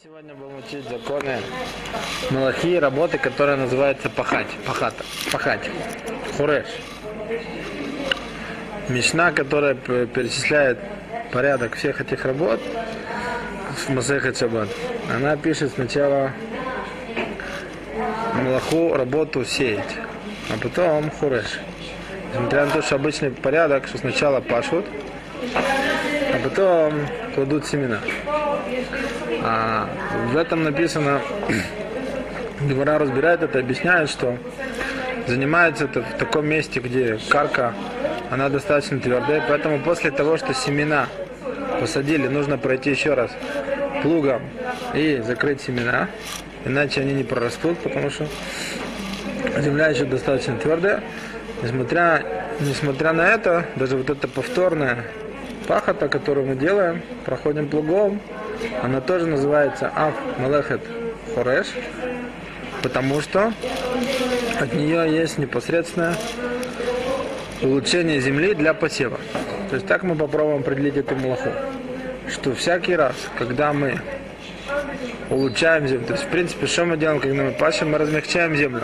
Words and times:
сегодня 0.00 0.34
будем 0.34 0.58
учить 0.58 0.88
законы 0.88 1.38
Малахи, 2.30 2.78
работы, 2.78 3.18
которая 3.18 3.56
называется 3.56 4.08
пахать, 4.08 4.46
пахата, 4.66 5.04
пахать, 5.30 5.68
хуреш. 6.36 6.66
Мишна, 8.88 9.32
которая 9.32 9.74
перечисляет 9.74 10.78
порядок 11.30 11.74
всех 11.74 12.00
этих 12.00 12.24
работ 12.24 12.60
в 13.70 13.88
Масехе 13.90 14.32
Шаббат, 14.32 14.68
она 15.12 15.36
пишет 15.36 15.72
сначала 15.74 16.32
Малаху 18.34 18.94
работу 18.94 19.44
сеять, 19.44 19.96
а 20.48 20.58
потом 20.58 21.10
хуреш. 21.10 21.58
Несмотря 22.32 22.64
на 22.64 22.70
то, 22.70 22.82
что 22.82 22.94
обычный 22.94 23.30
порядок, 23.30 23.88
что 23.88 23.98
сначала 23.98 24.40
пашут, 24.40 24.86
а 25.54 26.38
потом 26.42 27.06
кладут 27.34 27.66
семена. 27.66 27.98
А 29.44 29.88
в 30.32 30.36
этом 30.36 30.62
написано, 30.62 31.20
Гевара 32.60 32.98
разбирает 32.98 33.42
это, 33.42 33.58
объясняет, 33.58 34.08
что 34.08 34.38
занимается 35.26 35.84
это 35.84 36.02
в 36.02 36.16
таком 36.18 36.46
месте, 36.46 36.80
где 36.80 37.18
карка, 37.28 37.74
она 38.30 38.48
достаточно 38.48 39.00
твердая, 39.00 39.44
поэтому 39.48 39.80
после 39.80 40.10
того, 40.10 40.36
что 40.36 40.54
семена 40.54 41.06
посадили, 41.80 42.28
нужно 42.28 42.56
пройти 42.56 42.90
еще 42.90 43.14
раз 43.14 43.30
плугом 44.02 44.42
и 44.94 45.20
закрыть 45.24 45.60
семена, 45.60 46.08
иначе 46.64 47.00
они 47.00 47.12
не 47.12 47.24
прорастут, 47.24 47.78
потому 47.78 48.10
что 48.10 48.26
земля 49.58 49.88
еще 49.88 50.04
достаточно 50.04 50.56
твердая. 50.56 51.02
Несмотря, 51.62 52.24
несмотря 52.60 53.12
на 53.12 53.28
это, 53.28 53.66
даже 53.76 53.96
вот 53.96 54.10
эта 54.10 54.28
повторная 54.28 55.04
пахота, 55.66 56.08
которую 56.08 56.46
мы 56.46 56.56
делаем, 56.56 57.02
проходим 57.24 57.68
плугом, 57.68 58.20
она 58.82 59.00
тоже 59.00 59.26
называется 59.26 59.90
Аф 59.94 60.14
Малехет 60.38 60.80
Хореш, 61.34 61.66
потому 62.82 63.20
что 63.20 63.52
от 64.60 64.72
нее 64.72 65.10
есть 65.10 65.38
непосредственное 65.38 66.14
улучшение 67.62 68.20
земли 68.20 68.54
для 68.54 68.74
посева. 68.74 69.18
То 69.70 69.76
есть 69.76 69.86
так 69.86 70.02
мы 70.02 70.14
попробуем 70.16 70.60
определить 70.60 70.96
эту 70.96 71.14
малаху, 71.16 71.50
что 72.28 72.54
всякий 72.54 72.94
раз, 72.96 73.14
когда 73.38 73.72
мы 73.72 74.00
улучшаем 75.30 75.88
землю, 75.88 76.06
то 76.06 76.12
есть 76.14 76.24
в 76.24 76.28
принципе, 76.28 76.66
что 76.66 76.84
мы 76.84 76.96
делаем, 76.96 77.20
когда 77.20 77.42
мы 77.44 77.52
пашем, 77.52 77.90
мы 77.92 77.98
размягчаем 77.98 78.54
землю, 78.56 78.82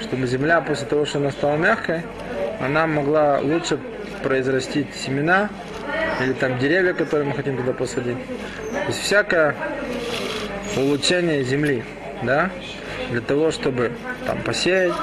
чтобы 0.00 0.26
земля 0.26 0.60
после 0.60 0.86
того, 0.86 1.04
что 1.04 1.18
она 1.18 1.30
стала 1.30 1.56
мягкой, 1.56 2.02
она 2.60 2.86
могла 2.86 3.38
лучше 3.40 3.78
произрастить 4.22 4.94
семена 4.94 5.50
или 6.20 6.32
там 6.32 6.58
деревья, 6.58 6.92
которые 6.92 7.28
мы 7.28 7.34
хотим 7.34 7.56
туда 7.56 7.72
посадить. 7.72 8.18
То 8.72 8.88
есть 8.88 9.00
всякое 9.00 9.54
улучшение 10.76 11.42
земли, 11.42 11.84
да, 12.22 12.50
для 13.10 13.20
того, 13.20 13.50
чтобы 13.50 13.92
там 14.26 14.42
посеять 14.42 14.94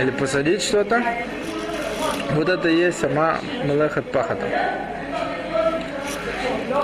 или 0.00 0.10
посадить 0.10 0.62
что-то, 0.62 1.02
вот 2.32 2.48
это 2.48 2.68
и 2.68 2.76
есть 2.76 3.00
сама 3.00 3.38
Мелехат 3.64 4.10
Пахата. 4.12 4.46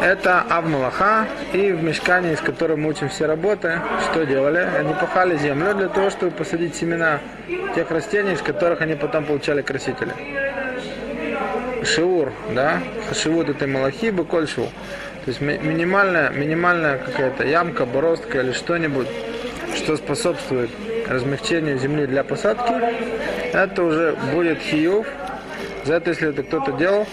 Это 0.03 0.41
Авмалаха, 0.49 1.27
и 1.53 1.71
в 1.73 1.83
мешкане, 1.83 2.33
из 2.33 2.41
которого 2.41 2.77
мы 2.77 2.91
учим 2.91 3.09
все 3.09 3.27
работы, 3.27 3.81
что 4.11 4.27
делали? 4.27 4.69
Они 4.79 4.93
пахали 4.95 5.37
землю 5.37 5.75
для 5.75 5.89
того, 5.89 6.11
чтобы 6.11 6.33
посадить 6.33 6.75
семена 6.75 7.21
тех 7.75 7.91
растений, 7.91 8.33
из 8.33 8.43
которых 8.43 8.81
они 8.81 8.95
потом 8.95 9.25
получали 9.25 9.63
красители. 9.63 10.13
Шиур, 11.85 12.33
да, 12.55 12.81
хашивут 13.09 13.49
этой 13.49 13.69
малахи, 13.69 14.11
быколь 14.11 14.49
шиур. 14.49 14.69
То 15.25 15.31
есть 15.31 15.41
ми- 15.41 15.59
минимальная, 15.59 16.31
минимальная 16.31 16.99
какая-то 16.99 17.45
ямка, 17.45 17.87
бороздка 17.87 18.41
или 18.41 18.53
что-нибудь, 18.53 19.07
что 19.77 19.97
способствует 19.97 20.71
размягчению 21.09 21.79
земли 21.79 22.07
для 22.07 22.25
посадки, 22.25 22.73
это 23.53 23.83
уже 23.83 24.17
будет 24.33 24.59
хиюв. 24.61 25.07
За 25.85 25.95
это, 25.95 26.11
если 26.11 26.31
это 26.31 26.43
кто-то 26.43 26.73
делал 26.73 27.07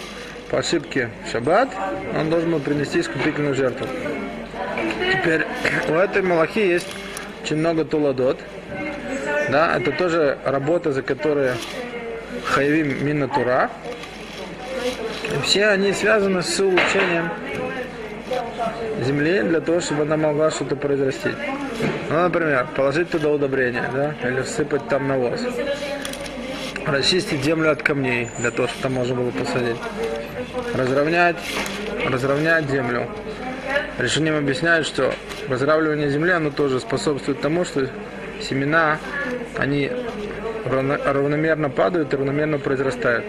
по 0.50 0.58
ошибке 0.58 1.10
шаббат, 1.30 1.68
он 2.18 2.30
должен 2.30 2.50
был 2.50 2.60
принести 2.60 3.00
искупительную 3.00 3.54
жертву. 3.54 3.86
Теперь 5.12 5.46
у 5.88 5.94
этой 5.94 6.22
малахи 6.22 6.60
есть 6.60 6.88
очень 7.42 7.56
много 7.56 7.84
туладот. 7.84 8.40
Да, 9.50 9.76
это 9.76 9.92
тоже 9.92 10.38
работа, 10.44 10.92
за 10.92 11.02
которую 11.02 11.52
хаявим 12.44 13.06
минатура. 13.06 13.70
Все 15.40 15.66
они 15.66 15.92
связаны 15.92 16.42
с 16.42 16.60
улучшением 16.60 17.30
земли 19.02 19.42
для 19.42 19.60
того, 19.60 19.80
чтобы 19.80 20.02
она 20.02 20.16
могла 20.16 20.50
что-то 20.50 20.76
произрастить. 20.76 21.36
Ну, 22.10 22.22
например, 22.22 22.68
положить 22.76 23.10
туда 23.10 23.30
удобрение, 23.30 23.84
да, 23.92 24.14
или 24.28 24.42
всыпать 24.42 24.86
там 24.88 25.08
навоз. 25.08 25.40
Расчистить 26.86 27.42
землю 27.42 27.70
от 27.70 27.82
камней, 27.82 28.28
для 28.38 28.50
того, 28.50 28.68
чтобы 28.68 28.82
там 28.82 28.92
можно 28.94 29.14
было 29.14 29.30
посадить. 29.30 29.76
Разровнять, 30.74 31.36
разровнять 32.08 32.68
землю. 32.68 33.08
Решением 33.98 34.36
объясняют, 34.38 34.86
что 34.86 35.14
разравнивание 35.48 36.08
земли, 36.08 36.32
оно 36.32 36.50
тоже 36.50 36.80
способствует 36.80 37.40
тому, 37.40 37.64
что 37.64 37.88
семена, 38.40 38.98
они 39.58 39.90
равно- 40.64 40.98
равномерно 41.04 41.70
падают 41.70 42.12
и 42.12 42.16
равномерно 42.16 42.58
произрастают. 42.58 43.24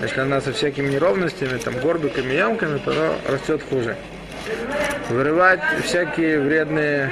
Если 0.00 0.20
она 0.20 0.40
со 0.40 0.52
всякими 0.52 0.90
неровностями, 0.90 1.58
там, 1.58 1.78
горбиками, 1.78 2.32
ямками, 2.32 2.78
то 2.78 2.92
она 2.92 3.12
растет 3.28 3.62
хуже. 3.68 3.96
Вырывать 5.10 5.60
всякие 5.84 6.40
вредные 6.40 7.10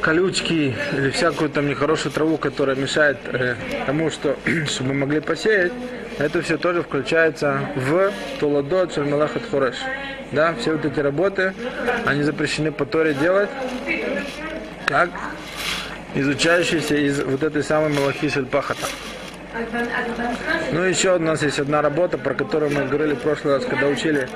колючки 0.00 0.74
или 0.92 1.10
всякую 1.10 1.50
там 1.50 1.68
нехорошую 1.68 2.12
траву, 2.12 2.36
которая 2.36 2.76
мешает 2.76 3.18
э, 3.24 3.54
тому, 3.86 4.10
что, 4.10 4.36
чтобы 4.66 4.90
мы 4.90 5.00
могли 5.06 5.20
посеять, 5.20 5.72
это 6.18 6.42
все 6.42 6.58
тоже 6.58 6.82
включается 6.82 7.60
в 7.74 8.12
Туладот 8.38 8.94
Шальмалахат 8.94 9.42
Хореш. 9.50 9.76
Да, 10.32 10.54
все 10.54 10.72
вот 10.72 10.84
эти 10.84 11.00
работы, 11.00 11.54
они 12.06 12.22
запрещены 12.22 12.72
по 12.72 12.86
Торе 12.86 13.14
делать, 13.14 13.50
как 14.86 15.10
изучающиеся 16.14 16.96
из 16.96 17.20
вот 17.22 17.42
этой 17.42 17.62
самой 17.62 17.90
Малахи 17.90 18.28
Шельпахата. 18.28 18.86
Ну, 20.72 20.82
еще 20.82 21.16
у 21.16 21.18
нас 21.18 21.42
есть 21.42 21.58
одна 21.58 21.82
работа, 21.82 22.16
про 22.18 22.34
которую 22.34 22.72
мы 22.72 22.86
говорили 22.86 23.14
в 23.14 23.20
прошлый 23.20 23.56
раз, 23.56 23.64
когда 23.64 23.86
учили 23.86 24.28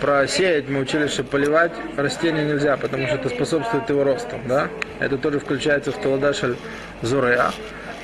про 0.00 0.26
сеять, 0.26 0.68
мы 0.68 0.80
учили, 0.80 1.06
что 1.06 1.24
поливать 1.24 1.72
растения 1.96 2.44
нельзя, 2.44 2.76
потому 2.76 3.06
что 3.06 3.16
это 3.16 3.28
способствует 3.30 3.88
его 3.88 4.04
росту, 4.04 4.36
да? 4.46 4.68
Это 4.98 5.16
тоже 5.16 5.38
включается 5.38 5.92
в 5.92 5.96
Таладашаль 5.96 6.56
Зурея. 7.00 7.52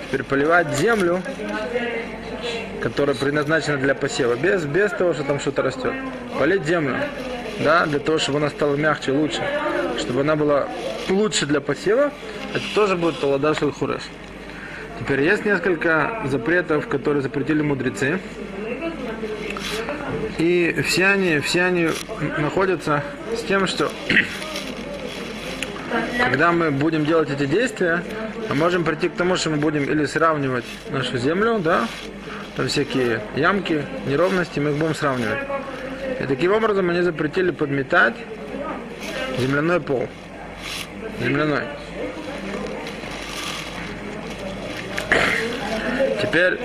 Теперь 0.07 0.25
поливать 0.25 0.75
землю, 0.77 1.23
которая 2.81 3.15
предназначена 3.15 3.77
для 3.77 3.95
посева, 3.95 4.37
без, 4.37 4.65
без 4.65 4.91
того, 4.93 5.13
что 5.13 5.25
там 5.25 5.41
что-то 5.41 5.63
растет. 5.63 5.93
Полить 6.39 6.65
землю, 6.65 6.97
да, 7.61 7.85
для 7.85 7.99
того, 7.99 8.19
чтобы 8.19 8.39
она 8.39 8.49
стала 8.49 8.77
мягче, 8.77 9.13
лучше, 9.13 9.43
чтобы 9.99 10.23
она 10.23 10.37
была 10.37 10.69
лучше 11.11 11.45
для 11.45 11.61
посева, 11.61 12.13
это 12.55 12.65
тоже 12.75 12.97
будет 12.97 13.21
Таладашаль 13.21 13.73
Хуреш. 13.73 14.03
Теперь 14.99 15.23
есть 15.23 15.45
несколько 15.45 16.23
запретов, 16.25 16.89
которые 16.89 17.23
запретили 17.23 17.63
мудрецы. 17.63 18.19
И 20.39 20.83
все 20.87 21.07
они, 21.07 21.41
все 21.41 21.63
они 21.63 21.89
находятся 22.39 23.03
с 23.37 23.43
тем, 23.43 23.67
что 23.67 23.91
когда 26.19 26.53
мы 26.53 26.71
будем 26.71 27.05
делать 27.05 27.31
эти 27.31 27.47
действия, 27.47 28.03
мы 28.49 28.55
можем 28.55 28.85
прийти 28.85 29.09
к 29.09 29.15
тому, 29.15 29.37
что 29.37 29.51
мы 29.51 29.57
будем 29.57 29.85
или 29.85 30.05
сравнивать 30.05 30.65
нашу 30.91 31.19
землю, 31.19 31.59
да, 31.59 31.89
там 32.57 32.69
всякие 32.69 33.21
ямки, 33.37 33.85
неровности, 34.07 34.61
мы 34.61 34.71
их 34.71 34.77
будем 34.77 34.95
сравнивать. 34.95 35.39
И 36.21 36.27
таким 36.27 36.53
образом 36.53 36.89
они 36.91 37.03
запретили 37.03 37.51
подметать 37.51 38.15
земляной 39.39 39.81
пол. 39.81 40.09
Земляной. 41.21 41.63
Теперь 46.29 46.59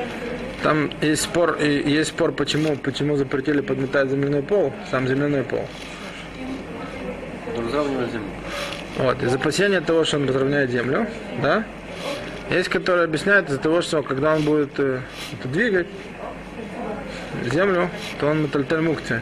там 0.62 0.92
есть 1.02 1.22
спор, 1.22 1.58
есть 1.62 2.10
спор, 2.10 2.34
почему, 2.34 2.76
почему 2.76 3.16
запретили 3.16 3.62
подметать 3.62 4.10
земляной 4.10 4.44
пол, 4.44 4.74
сам 4.92 5.08
земляной 5.08 5.44
пол. 5.44 5.66
Разравнивать 7.58 8.12
землю. 8.12 8.28
Вот, 8.98 9.24
из 9.24 9.34
опасения 9.34 9.80
того, 9.80 10.04
что 10.04 10.18
он 10.18 10.28
разровняет 10.28 10.70
землю, 10.70 11.08
да, 11.42 11.64
есть, 12.50 12.68
которые 12.68 13.06
объясняют 13.06 13.48
из-за 13.48 13.60
того, 13.60 13.82
что 13.82 14.04
когда 14.04 14.36
он 14.36 14.44
будет 14.44 14.78
э, 14.80 15.00
это 15.32 15.48
двигать 15.48 15.88
землю, 17.46 17.90
то 18.20 18.28
он 18.28 18.44
метальтель 18.44 18.82
мукти, 18.82 19.22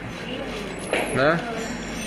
да, 1.16 1.40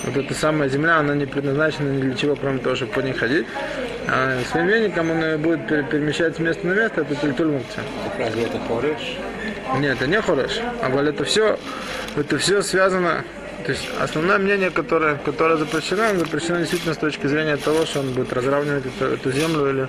вот 0.04 0.16
эта 0.16 0.34
самая 0.34 0.68
земля, 0.68 0.98
она 0.98 1.14
не 1.14 1.26
предназначена 1.26 1.88
ни 1.88 2.00
для 2.00 2.14
чего, 2.14 2.34
кроме 2.34 2.58
того, 2.58 2.74
чтобы 2.74 2.92
по 2.92 3.00
ней 3.00 3.12
ходить, 3.12 3.46
а 4.08 4.40
своим 4.50 4.66
веником 4.66 5.10
он 5.10 5.22
ее 5.22 5.36
будет 5.38 5.66
пере- 5.66 5.82
перемещать 5.82 6.36
с 6.36 6.38
места 6.38 6.66
на 6.66 6.72
место, 6.72 7.00
это 7.02 7.14
тельтуль 7.16 7.48
мукти. 7.48 7.80
Разве 8.18 8.44
это 8.44 8.58
хореш? 8.68 9.18
Нет, 9.78 9.96
это 9.96 10.06
не 10.06 10.20
хореш. 10.20 10.60
А 10.82 10.88
вот 10.88 11.06
это 11.06 11.24
все, 11.24 11.58
это 12.16 12.38
все 12.38 12.62
связано 12.62 13.24
То 13.64 13.72
есть 13.72 13.88
основное 13.98 14.38
мнение, 14.38 14.70
которое, 14.70 15.16
которое 15.16 15.56
запрещено, 15.56 16.04
оно 16.10 16.18
запрещено 16.20 16.58
действительно 16.58 16.92
с 16.92 16.98
точки 16.98 17.26
зрения 17.26 17.56
того, 17.56 17.86
что 17.86 18.00
он 18.00 18.12
будет 18.12 18.32
разравнивать 18.32 18.84
эту, 18.86 19.14
эту 19.14 19.32
землю 19.32 19.70
или... 19.70 19.88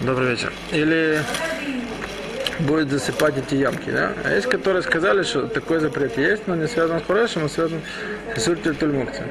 Добрый 0.00 0.30
вечер. 0.30 0.52
Или 0.72 1.20
будет 2.60 2.90
засыпать 2.90 3.38
эти 3.38 3.56
ямки, 3.56 3.90
да? 3.90 4.12
А 4.24 4.32
есть, 4.32 4.48
которые 4.48 4.82
сказали, 4.82 5.22
что 5.22 5.48
такой 5.48 5.80
запрет 5.80 6.16
есть, 6.18 6.46
но 6.46 6.54
не 6.54 6.68
связан 6.68 7.00
с 7.00 7.04
Хурешем, 7.04 7.44
а 7.44 7.48
связан 7.48 7.80
с 8.34 8.38
Исуртель 8.38 8.74
Тульмукцем. 8.76 9.24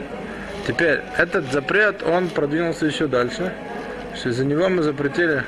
Теперь, 0.65 1.01
этот 1.17 1.51
запрет, 1.51 2.03
он 2.03 2.29
продвинулся 2.29 2.85
еще 2.85 3.07
дальше, 3.07 3.53
что 4.15 4.29
из-за 4.29 4.45
него 4.45 4.69
мы 4.69 4.81
запретили... 4.83 5.43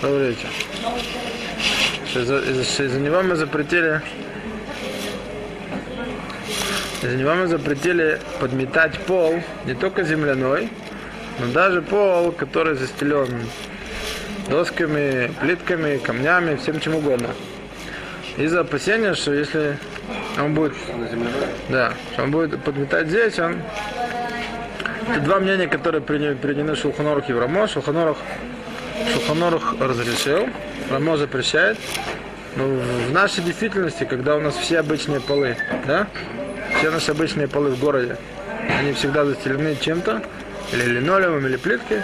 Вечер. 0.00 0.48
Что 2.08 2.20
из-за, 2.20 2.84
из-за 2.84 3.00
него 3.00 3.22
мы 3.22 3.34
запретили... 3.34 4.00
Из-за 7.02 7.16
него 7.16 7.34
мы 7.34 7.48
запретили 7.48 8.20
подметать 8.40 8.98
пол, 9.00 9.40
не 9.66 9.74
только 9.74 10.04
земляной, 10.04 10.68
но 11.40 11.52
даже 11.52 11.82
пол, 11.82 12.30
который 12.32 12.74
застелен 12.74 13.28
досками, 14.48 15.32
плитками, 15.40 15.98
камнями, 15.98 16.56
всем 16.56 16.80
чем 16.80 16.96
угодно. 16.96 17.30
Из-за 18.36 18.60
опасения, 18.60 19.14
что 19.14 19.32
если 19.32 19.76
он 20.38 20.54
будет, 20.54 20.72
да, 21.68 21.92
он 22.16 22.30
будет 22.30 22.62
подметать 22.62 23.08
здесь, 23.08 23.38
он 23.38 23.56
это 25.10 25.20
два 25.20 25.40
мнения, 25.40 25.66
которые 25.66 26.02
приведены 26.02 26.74
в 26.74 26.76
Шулханорух 26.76 27.30
и 27.30 27.32
в 27.32 27.38
Рамо. 27.38 27.66
Шулханорух 27.66 28.18
разрешил, 29.80 30.48
Рамо 30.90 31.16
запрещает. 31.16 31.78
Но 32.56 32.64
в 32.66 33.12
нашей 33.12 33.42
действительности, 33.42 34.04
когда 34.04 34.36
у 34.36 34.40
нас 34.40 34.54
все 34.56 34.80
обычные 34.80 35.20
полы, 35.20 35.56
да, 35.86 36.08
все 36.78 36.90
наши 36.90 37.12
обычные 37.12 37.48
полы 37.48 37.70
в 37.70 37.80
городе, 37.80 38.16
они 38.78 38.92
всегда 38.92 39.24
застелены 39.24 39.76
чем-то, 39.80 40.22
или 40.72 40.84
линолеумом, 40.84 41.46
или 41.46 41.56
плиткой, 41.56 42.02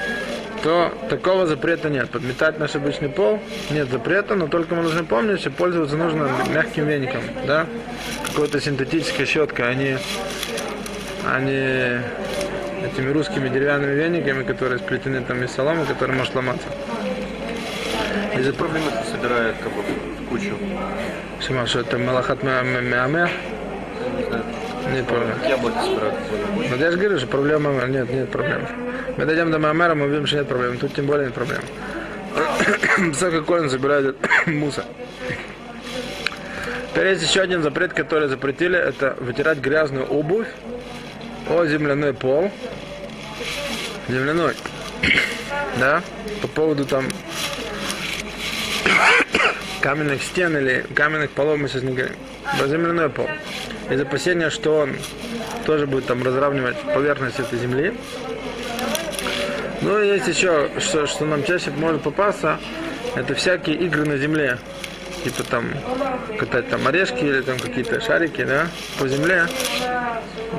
то 0.65 0.91
такого 1.11 1.47
запрета 1.47 1.91
нет. 1.91 2.09
Подметать 2.09 2.59
наш 2.59 2.75
обычный 2.75 3.11
пол 3.11 3.39
нет 3.71 3.91
запрета, 3.91 4.35
но 4.35 4.47
только 4.49 4.75
мы 4.75 4.83
должны 4.83 5.05
помнить, 5.05 5.41
что 5.41 5.51
пользоваться 5.51 5.95
нужно 5.95 6.31
мягким 6.55 6.87
веником, 6.87 7.21
да, 7.47 7.67
какой-то 8.27 8.63
синтетической 8.63 9.27
щеткой, 9.27 9.69
а 9.69 9.75
не, 9.75 9.99
а 11.27 11.41
не 11.41 12.01
этими 12.87 13.13
русскими 13.13 13.51
деревянными 13.51 13.93
вениками, 13.93 14.43
которые 14.43 14.79
сплетены 14.79 15.21
там 15.21 15.45
из 15.45 15.53
соломы, 15.53 15.85
которые 15.85 16.17
может 16.17 16.35
ломаться. 16.35 16.67
Из-за 18.39 18.55
проблемы 18.55 18.87
это 18.89 19.05
собирает 19.11 19.57
как 19.63 19.71
бы 19.71 19.83
в 19.83 20.29
кучу. 20.31 20.57
Шима, 21.47 21.67
что 21.67 21.81
это 21.81 21.99
малахат 21.99 22.43
меаме? 22.43 23.29
Не. 24.17 24.95
Нет 24.95 25.07
проблем. 25.07 25.37
Яблоки 25.47 25.77
собирают. 25.77 26.15
Но 26.71 26.77
я 26.77 26.91
же 26.91 26.97
говорю, 26.97 27.19
что 27.19 27.27
проблема 27.27 27.85
нет, 27.87 28.11
нет 28.11 28.31
проблем. 28.31 28.63
Мы 29.17 29.27
дойдем 29.27 29.53
до 29.53 29.61
Мамера, 29.61 29.95
мы 29.95 30.07
увидим, 30.07 30.27
что 30.27 30.39
нет 30.39 30.49
проблем. 30.49 30.79
Тут 30.79 30.95
тем 30.95 31.07
более 31.07 31.27
нет 31.27 31.35
проблем. 31.35 31.63
Сака 33.15 33.69
забирает 33.69 34.17
мусор. 34.47 34.85
Теперь 36.91 37.09
есть 37.09 37.23
еще 37.23 37.41
один 37.41 37.63
запрет, 37.63 37.93
который 37.93 38.29
запретили, 38.29 38.77
это 38.77 39.17
вытирать 39.21 39.59
грязную 39.59 40.07
обувь 40.07 40.49
о 41.49 41.65
земляной 41.67 42.13
пол. 42.15 42.51
Земляной. 44.09 44.55
Да? 45.79 46.03
По 46.41 46.47
поводу 46.47 46.85
там 46.85 47.05
каменных 49.81 50.23
стен 50.23 50.57
или 50.57 50.87
каменных 50.95 51.31
полов 51.31 51.59
мы 51.59 51.69
сейчас 51.69 51.83
не 51.83 51.95
говорим. 51.95 52.15
Да, 52.59 52.69
земляной 52.69 53.11
пол. 53.11 53.29
Из 53.91 54.01
опасения, 54.01 54.51
что 54.51 54.79
он 54.79 54.97
тоже 55.67 55.89
будет 55.89 56.07
там 56.07 56.23
разравнивать 56.23 56.77
поверхность 56.83 57.41
этой 57.41 57.59
земли. 57.59 57.93
Ну 59.85 60.01
и 60.01 60.07
есть 60.07 60.27
еще, 60.27 60.71
что, 60.79 61.07
что 61.07 61.27
нам 61.27 61.45
чаще 61.45 61.71
может 61.71 62.01
попасться, 62.01 62.59
это 63.15 63.35
всякие 63.35 63.77
игры 63.77 64.07
на 64.07 64.17
земле. 64.17 64.59
Типа 65.23 65.43
там 65.45 65.67
катать 66.39 66.71
там 66.71 66.87
орешки 66.87 67.23
или 67.23 67.43
там 67.43 67.59
какие-то 67.59 68.01
шарики, 68.01 68.45
да, 68.45 68.69
по 68.99 69.07
земле. 69.07 69.47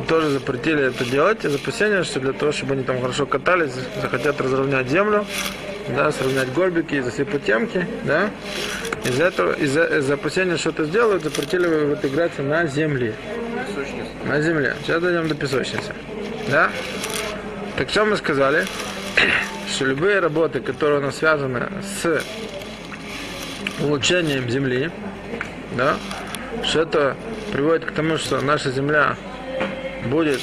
Тоже 0.08 0.30
запретили 0.30 0.90
это 0.90 1.04
делать 1.06 1.44
из 1.44 1.56
опасения, 1.56 2.04
что 2.04 2.20
для 2.20 2.34
того, 2.34 2.52
чтобы 2.52 2.74
они 2.74 2.84
там 2.84 3.02
хорошо 3.02 3.26
катались, 3.26 3.72
захотят 4.00 4.40
разровнять 4.40 4.90
землю, 4.90 5.26
да, 5.90 6.12
сравнять 6.12 6.54
горбики, 6.54 7.02
засыпать 7.02 7.48
ямки, 7.48 7.88
да. 8.04 8.30
Из-за 9.06 9.26
этого, 9.26 9.54
из-за, 9.54 9.86
из 9.86 10.10
опасения, 10.12 10.58
что 10.58 10.70
это 10.70 10.86
сделают, 10.86 11.24
запретили 11.24 11.86
вот 11.86 12.06
играть 12.06 12.38
на 12.38 12.68
земле. 12.68 13.16
На 14.24 14.40
земле. 14.40 14.76
Сейчас 14.84 15.02
дойдем 15.02 15.28
до 15.28 15.34
песочницы. 15.34 15.94
Да? 16.48 16.70
Так 17.76 17.90
что 17.90 18.06
мы 18.06 18.18
сказали? 18.18 18.66
Что 19.70 19.86
любые 19.86 20.20
работы, 20.20 20.60
которые 20.60 21.00
у 21.00 21.02
нас 21.04 21.18
связаны 21.18 21.68
с 22.02 22.22
улучшением 23.82 24.50
земли, 24.50 24.92
да, 25.76 25.96
что 26.64 26.82
это 26.82 27.16
приводит 27.52 27.86
к 27.86 27.92
тому, 27.92 28.18
что 28.18 28.40
наша 28.42 28.72
земля 28.72 29.18
будет 30.06 30.42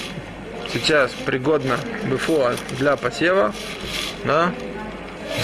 сейчас 0.72 1.12
пригодна 1.26 1.76
БФО 2.10 2.54
для 2.78 2.96
посева, 2.96 3.54
да, 4.24 4.52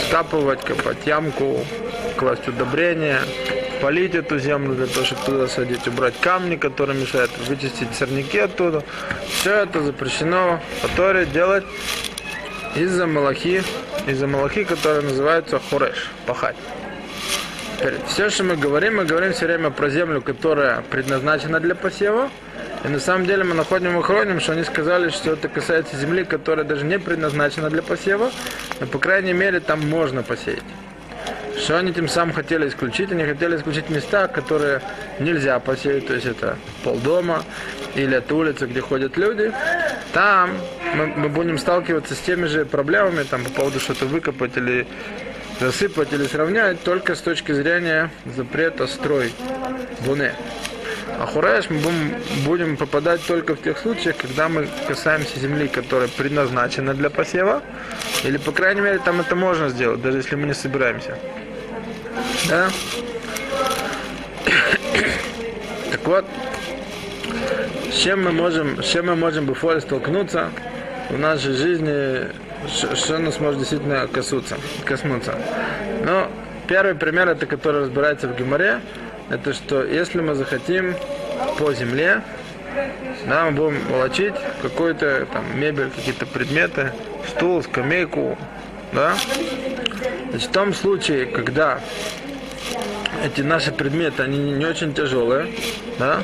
скапывать, 0.06 0.62
копать 0.64 1.06
ямку, 1.06 1.64
класть 2.16 2.46
удобрения, 2.48 3.20
полить 3.80 4.14
эту 4.14 4.38
землю 4.38 4.74
для 4.74 4.86
того, 4.86 5.04
чтобы 5.04 5.22
туда 5.24 5.48
садить, 5.48 5.86
убрать 5.86 6.14
камни, 6.20 6.56
которые 6.56 6.98
мешают, 6.98 7.30
вычистить 7.46 7.94
сорняки 7.94 8.38
оттуда. 8.38 8.82
Все 9.28 9.62
это 9.62 9.80
запрещено 9.82 10.60
в 10.82 11.24
делать 11.32 11.64
из-за 12.78 13.06
малахи, 13.06 13.62
из-за 14.06 14.26
малахи, 14.26 14.64
которая 14.64 15.02
называется 15.02 15.60
хореш, 15.70 16.10
пахать. 16.26 16.56
Все, 18.08 18.30
что 18.30 18.44
мы 18.44 18.56
говорим, 18.56 18.96
мы 18.96 19.04
говорим 19.04 19.32
все 19.32 19.46
время 19.46 19.70
про 19.70 19.88
землю, 19.88 20.20
которая 20.20 20.82
предназначена 20.82 21.60
для 21.60 21.74
посева. 21.74 22.30
И 22.84 22.88
на 22.88 23.00
самом 23.00 23.26
деле 23.26 23.42
мы 23.42 23.54
находим 23.54 23.98
и 23.98 24.02
хроним, 24.02 24.40
что 24.40 24.52
они 24.52 24.62
сказали, 24.64 25.10
что 25.10 25.32
это 25.32 25.48
касается 25.48 25.96
земли, 25.96 26.24
которая 26.24 26.64
даже 26.64 26.84
не 26.84 26.98
предназначена 26.98 27.70
для 27.70 27.82
посева, 27.82 28.30
но 28.80 28.86
по 28.86 28.98
крайней 28.98 29.32
мере 29.32 29.58
там 29.58 29.88
можно 29.88 30.22
посеять. 30.22 30.62
Что 31.56 31.78
они 31.78 31.92
тем 31.92 32.08
самым 32.08 32.34
хотели 32.34 32.68
исключить? 32.68 33.10
Они 33.10 33.24
хотели 33.24 33.56
исключить 33.56 33.90
места, 33.90 34.28
которые 34.28 34.80
нельзя 35.18 35.58
посеять, 35.58 36.06
то 36.06 36.14
есть 36.14 36.26
это 36.26 36.56
полдома 36.84 37.44
или 37.94 38.16
это 38.16 38.34
улица, 38.34 38.66
где 38.66 38.80
ходят 38.80 39.16
люди. 39.16 39.52
Там 40.12 40.50
мы, 40.94 41.06
мы 41.06 41.28
будем 41.28 41.58
сталкиваться 41.58 42.14
с 42.14 42.18
теми 42.18 42.46
же 42.46 42.64
проблемами 42.64 43.22
там, 43.24 43.44
по 43.44 43.50
поводу 43.50 43.80
что-то 43.80 44.06
выкопать 44.06 44.56
или 44.56 44.86
засыпать 45.60 46.12
или 46.12 46.26
сравнять 46.26 46.82
только 46.82 47.14
с 47.14 47.20
точки 47.20 47.52
зрения 47.52 48.10
запрета 48.36 48.86
строй 48.86 49.32
буне. 50.06 50.34
А 51.20 51.26
хуреш 51.26 51.68
мы 51.68 51.78
будем, 51.78 52.14
будем 52.44 52.76
попадать 52.76 53.20
только 53.26 53.56
в 53.56 53.62
тех 53.62 53.76
случаях, 53.78 54.16
когда 54.16 54.48
мы 54.48 54.68
касаемся 54.86 55.40
земли, 55.40 55.66
которая 55.66 56.08
предназначена 56.08 56.94
для 56.94 57.10
посева, 57.10 57.62
или, 58.22 58.36
по 58.36 58.52
крайней 58.52 58.82
мере, 58.82 59.00
там 59.00 59.20
это 59.20 59.34
можно 59.34 59.68
сделать, 59.68 60.00
даже 60.00 60.18
если 60.18 60.36
мы 60.36 60.46
не 60.46 60.54
собираемся. 60.54 61.18
Да? 62.48 62.70
Так 65.90 66.06
вот, 66.06 66.26
с 67.90 67.94
чем 67.94 68.24
мы 68.24 68.32
можем, 68.32 68.82
с 68.82 68.86
чем 68.86 69.06
мы 69.06 69.16
можем 69.16 69.46
Буфоре 69.46 69.80
столкнуться? 69.80 70.50
В 71.10 71.18
нашей 71.18 71.52
жизни, 71.52 72.28
что 72.68 73.18
нас 73.18 73.40
может 73.40 73.58
действительно 73.58 74.06
коснуться, 74.08 74.56
коснуться. 74.84 75.34
Но 76.04 76.28
первый 76.66 76.94
пример, 76.94 77.28
это 77.28 77.46
который 77.46 77.82
разбирается 77.82 78.28
в 78.28 78.36
Геморе, 78.36 78.80
это 79.30 79.54
что 79.54 79.84
если 79.84 80.20
мы 80.20 80.34
захотим 80.34 80.94
по 81.58 81.72
земле, 81.72 82.22
да, 83.26 83.46
мы 83.46 83.52
будем 83.52 83.80
волочить 83.88 84.34
какую-то 84.62 85.26
там 85.32 85.58
мебель, 85.58 85.90
какие-то 85.90 86.26
предметы, 86.26 86.92
стул, 87.28 87.62
скамейку, 87.62 88.38
да, 88.92 89.14
Значит, 90.30 90.50
в 90.50 90.52
том 90.52 90.74
случае, 90.74 91.26
когда 91.26 91.80
эти 93.24 93.40
наши 93.40 93.72
предметы, 93.72 94.22
они 94.22 94.38
не 94.38 94.66
очень 94.66 94.92
тяжелые, 94.92 95.54
да, 95.98 96.20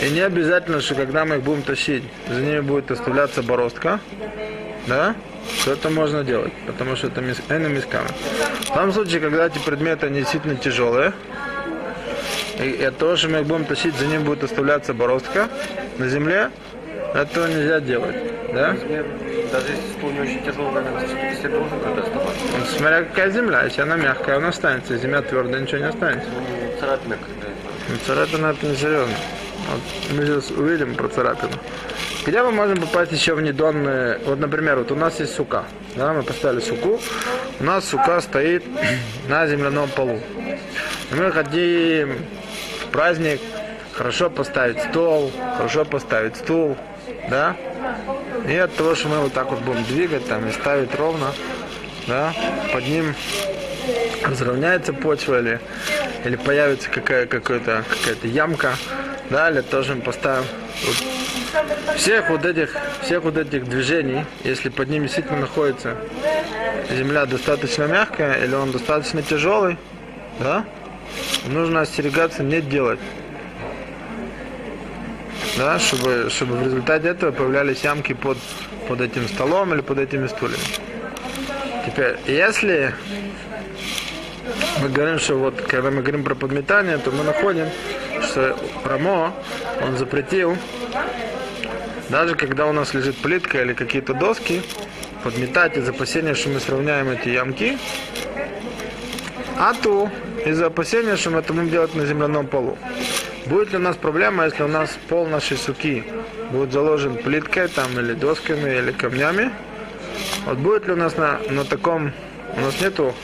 и 0.00 0.10
не 0.10 0.20
обязательно, 0.20 0.80
что 0.80 0.94
когда 0.94 1.24
мы 1.24 1.36
их 1.36 1.42
будем 1.42 1.62
тащить, 1.62 2.04
за 2.28 2.40
ними 2.40 2.60
будет 2.60 2.90
оставляться 2.90 3.42
бороздка, 3.42 4.00
да, 4.86 5.14
то 5.64 5.72
это 5.72 5.90
можно 5.90 6.24
делать, 6.24 6.52
потому 6.66 6.96
что 6.96 7.08
это 7.08 7.20
мисками. 7.20 8.08
В 8.60 8.74
том 8.74 8.92
случае, 8.92 9.20
когда 9.20 9.46
эти 9.46 9.58
предметы 9.58 10.06
они 10.06 10.20
действительно 10.20 10.56
тяжелые, 10.56 11.12
и, 12.58 12.70
и 12.70 12.84
от 12.84 12.96
того, 12.98 13.16
что 13.16 13.28
мы 13.28 13.40
их 13.40 13.46
будем 13.46 13.64
тащить, 13.64 13.94
за 13.96 14.06
ними 14.06 14.22
будет 14.22 14.44
оставляться 14.44 14.94
бороздка 14.94 15.48
на 15.98 16.08
земле, 16.08 16.50
этого 17.14 17.46
нельзя 17.46 17.80
делать. 17.80 18.16
Да? 18.52 18.76
Даже 19.52 19.68
если 19.68 19.92
стул 19.96 20.10
не 20.10 20.20
очень 20.20 20.42
тяжелый, 20.44 20.72
наверное, 20.72 21.30
если 21.30 21.48
должен 21.48 21.80
когда 21.80 22.02
оставаться. 22.02 22.40
Ну, 22.58 22.64
смотря 22.76 23.02
какая 23.04 23.30
земля. 23.30 23.64
Если 23.64 23.82
она 23.82 23.96
мягкая, 23.96 24.36
она 24.36 24.48
останется. 24.48 24.96
Земля 24.96 25.22
твердая, 25.22 25.60
ничего 25.60 25.78
не 25.78 25.88
останется. 25.88 26.28
Ну, 26.30 26.80
царапина 26.80 27.16
когда 27.16 27.46
Ну, 27.88 27.96
царапина 28.06 28.46
это 28.46 28.66
не 28.66 28.76
серьезно. 28.76 29.14
Вот 29.70 29.80
мы 30.16 30.26
сейчас 30.26 30.50
увидим 30.50 30.94
про 30.94 31.08
царапину. 31.08 31.52
Где 32.26 32.42
мы 32.42 32.52
можем 32.52 32.78
попасть 32.78 33.12
еще 33.12 33.34
в 33.34 33.42
недонные... 33.42 34.18
Вот, 34.24 34.38
например, 34.38 34.78
вот 34.78 34.90
у 34.92 34.96
нас 34.96 35.20
есть 35.20 35.34
сука. 35.34 35.64
Да, 35.96 36.12
мы 36.12 36.22
поставили 36.22 36.60
суку. 36.60 37.00
У 37.60 37.64
нас 37.64 37.84
сука 37.86 38.20
стоит 38.20 38.64
на 39.28 39.46
земляном 39.46 39.88
полу. 39.90 40.20
Мы 41.10 41.30
хотим 41.32 42.16
в 42.82 42.90
праздник 42.92 43.40
хорошо 43.92 44.30
поставить 44.30 44.80
стол, 44.80 45.30
хорошо 45.56 45.84
поставить 45.84 46.36
стул, 46.36 46.76
да? 47.30 47.56
И 48.48 48.56
от 48.56 48.74
того, 48.74 48.94
что 48.94 49.08
мы 49.08 49.18
вот 49.20 49.32
так 49.32 49.50
вот 49.50 49.60
будем 49.60 49.84
двигать 49.84 50.26
там 50.26 50.46
и 50.48 50.52
ставить 50.52 50.94
ровно, 50.96 51.32
да, 52.06 52.32
под 52.72 52.86
ним 52.86 53.14
разровняется 54.24 54.92
почва 54.92 55.40
или, 55.40 55.60
или 56.24 56.36
появится 56.36 56.90
какая, 56.90 57.26
какая-то, 57.26 57.84
какая-то 57.88 58.26
ямка, 58.26 58.74
да, 59.30 59.50
или 59.50 59.60
тоже 59.60 59.94
мы 59.94 60.02
поставим 60.02 60.44
вот 60.84 61.96
всех 61.96 62.30
вот 62.30 62.44
этих, 62.44 62.76
всех 63.02 63.22
вот 63.22 63.36
этих 63.36 63.68
движений, 63.68 64.24
если 64.42 64.68
под 64.68 64.88
ним 64.88 65.02
действительно 65.02 65.40
находится 65.40 65.96
земля 66.90 67.26
достаточно 67.26 67.84
мягкая 67.84 68.44
или 68.44 68.54
он 68.54 68.72
достаточно 68.72 69.22
тяжелый, 69.22 69.76
да, 70.40 70.64
нужно 71.46 71.82
остерегаться 71.82 72.42
не 72.42 72.60
делать. 72.60 73.00
Да, 75.56 75.78
чтобы, 75.78 76.30
чтобы 76.30 76.56
в 76.56 76.64
результате 76.64 77.08
этого 77.08 77.30
появлялись 77.30 77.84
ямки 77.84 78.12
под, 78.12 78.38
под 78.88 79.00
этим 79.00 79.28
столом 79.28 79.72
или 79.72 79.82
под 79.82 80.00
этими 80.00 80.26
стульями. 80.26 80.58
Теперь, 81.86 82.16
если 82.26 82.92
мы 84.82 84.88
говорим, 84.88 85.20
что 85.20 85.36
вот 85.36 85.60
когда 85.60 85.92
мы 85.92 86.02
говорим 86.02 86.24
про 86.24 86.34
подметание, 86.34 86.98
то 86.98 87.12
мы 87.12 87.22
находим, 87.22 87.68
что 88.34 88.58
Рамо, 88.84 89.32
он 89.80 89.96
запретил, 89.96 90.56
даже 92.08 92.34
когда 92.34 92.66
у 92.66 92.72
нас 92.72 92.92
лежит 92.92 93.16
плитка 93.16 93.62
или 93.62 93.74
какие-то 93.74 94.12
доски, 94.12 94.60
подметать 95.22 95.76
из 95.76 95.88
опасения, 95.88 96.34
что 96.34 96.48
мы 96.48 96.58
сравняем 96.58 97.10
эти 97.10 97.28
ямки, 97.28 97.78
а 99.56 99.72
то 99.72 100.10
из-за 100.44 100.66
опасения, 100.66 101.16
что 101.16 101.30
мы 101.30 101.38
это 101.38 101.52
будем 101.52 101.70
делать 101.70 101.94
на 101.94 102.06
земляном 102.06 102.48
полу. 102.48 102.76
Будет 103.46 103.70
ли 103.70 103.78
у 103.78 103.80
нас 103.80 103.94
проблема, 103.94 104.46
если 104.46 104.64
у 104.64 104.68
нас 104.68 104.98
пол 105.08 105.28
нашей 105.28 105.56
суки 105.56 106.02
будет 106.50 106.72
заложен 106.72 107.18
плиткой 107.18 107.68
там 107.68 107.96
или 108.00 108.14
досками 108.14 108.78
или 108.78 108.90
камнями? 108.90 109.52
Вот 110.44 110.58
будет 110.58 110.88
ли 110.88 110.94
у 110.94 110.96
нас 110.96 111.16
на, 111.16 111.38
на 111.50 111.64
таком, 111.64 112.10
у 112.56 112.60
нас 112.60 112.80
нету, 112.80 113.14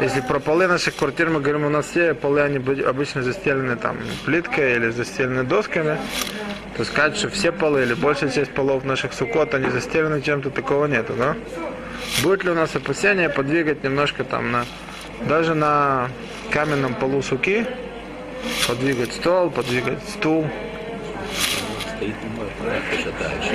если 0.00 0.20
про 0.20 0.40
полы 0.40 0.66
наших 0.66 0.96
квартир 0.96 1.30
мы 1.30 1.40
говорим, 1.40 1.64
у 1.64 1.68
нас 1.68 1.86
все 1.86 2.14
полы, 2.14 2.40
они 2.40 2.58
обычно 2.82 3.22
застелены 3.22 3.76
там 3.76 3.96
плиткой 4.24 4.76
или 4.76 4.90
застелены 4.90 5.44
досками, 5.44 5.98
то 6.76 6.84
сказать, 6.84 7.16
что 7.16 7.28
все 7.28 7.52
полы 7.52 7.82
или 7.82 7.94
большая 7.94 8.30
часть 8.30 8.52
полов 8.52 8.84
наших 8.84 9.12
сукот, 9.12 9.54
они 9.54 9.70
застелены 9.70 10.20
чем-то, 10.20 10.50
такого 10.50 10.86
нету, 10.86 11.14
да? 11.16 11.36
Будет 12.22 12.44
ли 12.44 12.50
у 12.50 12.54
нас 12.54 12.74
опасение 12.74 13.28
подвигать 13.28 13.84
немножко 13.84 14.24
там 14.24 14.50
на, 14.50 14.64
даже 15.28 15.54
на 15.54 16.08
каменном 16.50 16.94
полу 16.94 17.22
суки, 17.22 17.66
подвигать 18.66 19.12
стол, 19.12 19.50
подвигать 19.50 20.02
стул. 20.08 20.48
Стоит 21.96 22.14
немного 22.22 22.50
проект 22.60 23.18
дальше. 23.20 23.54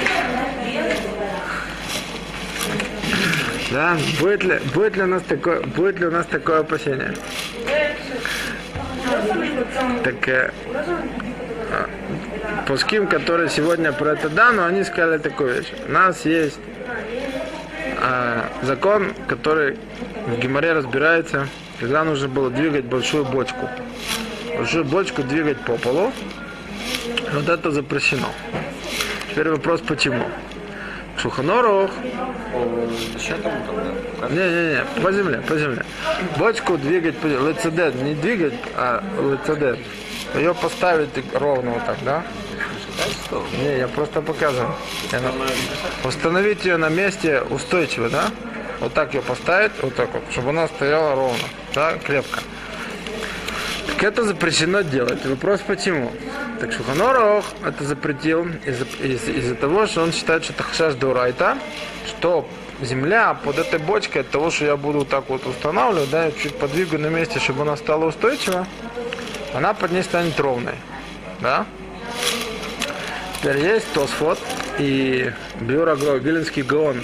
Да, 3.71 3.97
будет 4.19 4.43
ли, 4.43 4.59
будет 4.73 4.97
ли 4.97 5.03
у 5.03 5.07
нас 5.07 5.21
такое, 5.23 5.61
будет 5.61 5.99
ли 5.99 6.07
у 6.07 6.11
нас 6.11 6.25
такое 6.25 6.61
опасение? 6.61 7.13
Так 10.03 10.27
э, 10.27 10.51
а, 11.71 11.89
пуским, 12.67 13.07
которые 13.07 13.49
сегодня 13.49 13.91
про 13.91 14.13
это 14.13 14.29
да, 14.29 14.51
но 14.51 14.65
они 14.65 14.83
сказали 14.83 15.19
такую 15.19 15.55
вещь. 15.55 15.71
У 15.87 15.91
нас 15.91 16.25
есть 16.25 16.59
э, 18.01 18.41
закон, 18.63 19.13
который 19.27 19.77
в 20.25 20.39
Гимаре 20.39 20.73
разбирается, 20.73 21.47
когда 21.79 22.03
нужно 22.03 22.27
было 22.27 22.49
двигать 22.49 22.85
большую 22.85 23.25
бочку. 23.25 23.69
Большую 24.57 24.85
бочку 24.85 25.21
двигать 25.21 25.59
по 25.59 25.77
полу. 25.77 26.11
Вот 27.33 27.47
это 27.47 27.69
запрещено. 27.69 28.29
Теперь 29.29 29.49
вопрос, 29.49 29.81
почему? 29.81 30.25
Шуханорух. 31.21 31.91
Не-не-не, 34.29 34.85
по 35.01 35.11
земле, 35.11 35.41
по 35.41 35.57
земле. 35.57 35.85
Бочку 36.37 36.77
двигать, 36.77 37.17
по 37.17 37.27
лицедет, 37.27 37.95
не 37.95 38.13
двигать, 38.13 38.53
а 38.75 39.03
лицедет. 39.19 39.79
Ее 40.35 40.53
поставить 40.53 41.09
ровно 41.33 41.71
вот 41.71 41.85
так, 41.85 41.97
да? 42.03 42.23
Не, 43.61 43.79
я 43.79 43.87
просто 43.87 44.21
показываю. 44.21 44.73
Установить 46.03 46.65
ее 46.65 46.77
на 46.77 46.89
месте 46.89 47.41
устойчиво, 47.41 48.09
да? 48.09 48.25
Вот 48.79 48.93
так 48.93 49.13
ее 49.13 49.21
поставить, 49.21 49.71
вот 49.81 49.95
так 49.95 50.13
вот, 50.13 50.23
чтобы 50.31 50.49
она 50.49 50.67
стояла 50.67 51.15
ровно, 51.15 51.43
да, 51.75 51.93
крепко. 52.05 52.39
Так 53.87 54.03
это 54.03 54.23
запрещено 54.23 54.81
делать. 54.81 55.25
Вопрос 55.25 55.59
почему? 55.67 56.11
Так 56.59 56.73
Шуханорох 56.73 57.45
это 57.65 57.85
запретил 57.85 58.45
из-за 58.65 58.83
из, 59.01 59.29
из 59.29 59.57
того, 59.57 59.87
что 59.87 60.03
он 60.03 60.11
считает, 60.11 60.43
что 60.43 60.51
это 60.51 60.63
хашаш 60.63 60.95
дурайта, 60.95 61.57
что 62.05 62.49
земля 62.81 63.33
под 63.33 63.59
этой 63.59 63.79
бочкой 63.79 64.21
от 64.23 64.29
того, 64.29 64.51
что 64.51 64.65
я 64.65 64.75
буду 64.75 65.05
так 65.05 65.29
вот 65.29 65.45
устанавливать, 65.47 66.09
да, 66.09 66.31
чуть 66.31 66.57
подвигаю 66.57 67.01
на 67.01 67.07
месте, 67.07 67.39
чтобы 67.39 67.61
она 67.61 67.77
стала 67.77 68.05
устойчива, 68.05 68.67
она 69.53 69.73
под 69.73 69.91
ней 69.91 70.03
станет 70.03 70.37
ровной. 70.37 70.75
Да? 71.39 71.65
Теперь 73.37 73.59
есть 73.59 73.91
Тосфот 73.93 74.39
и 74.79 75.31
Бюро 75.61 75.93
Виленский 75.93 76.63
Гаон. 76.63 77.01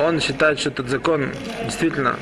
Он 0.00 0.20
считает, 0.20 0.58
что 0.58 0.70
этот 0.70 0.88
закон 0.88 1.30
действительно 1.64 2.16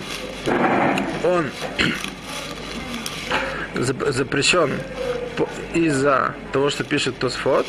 он 1.24 1.50
зап- 3.74 4.12
запрещен 4.12 4.72
из-за 5.74 6.34
того, 6.52 6.70
что 6.70 6.84
пишет 6.84 7.18
Тосфот. 7.18 7.66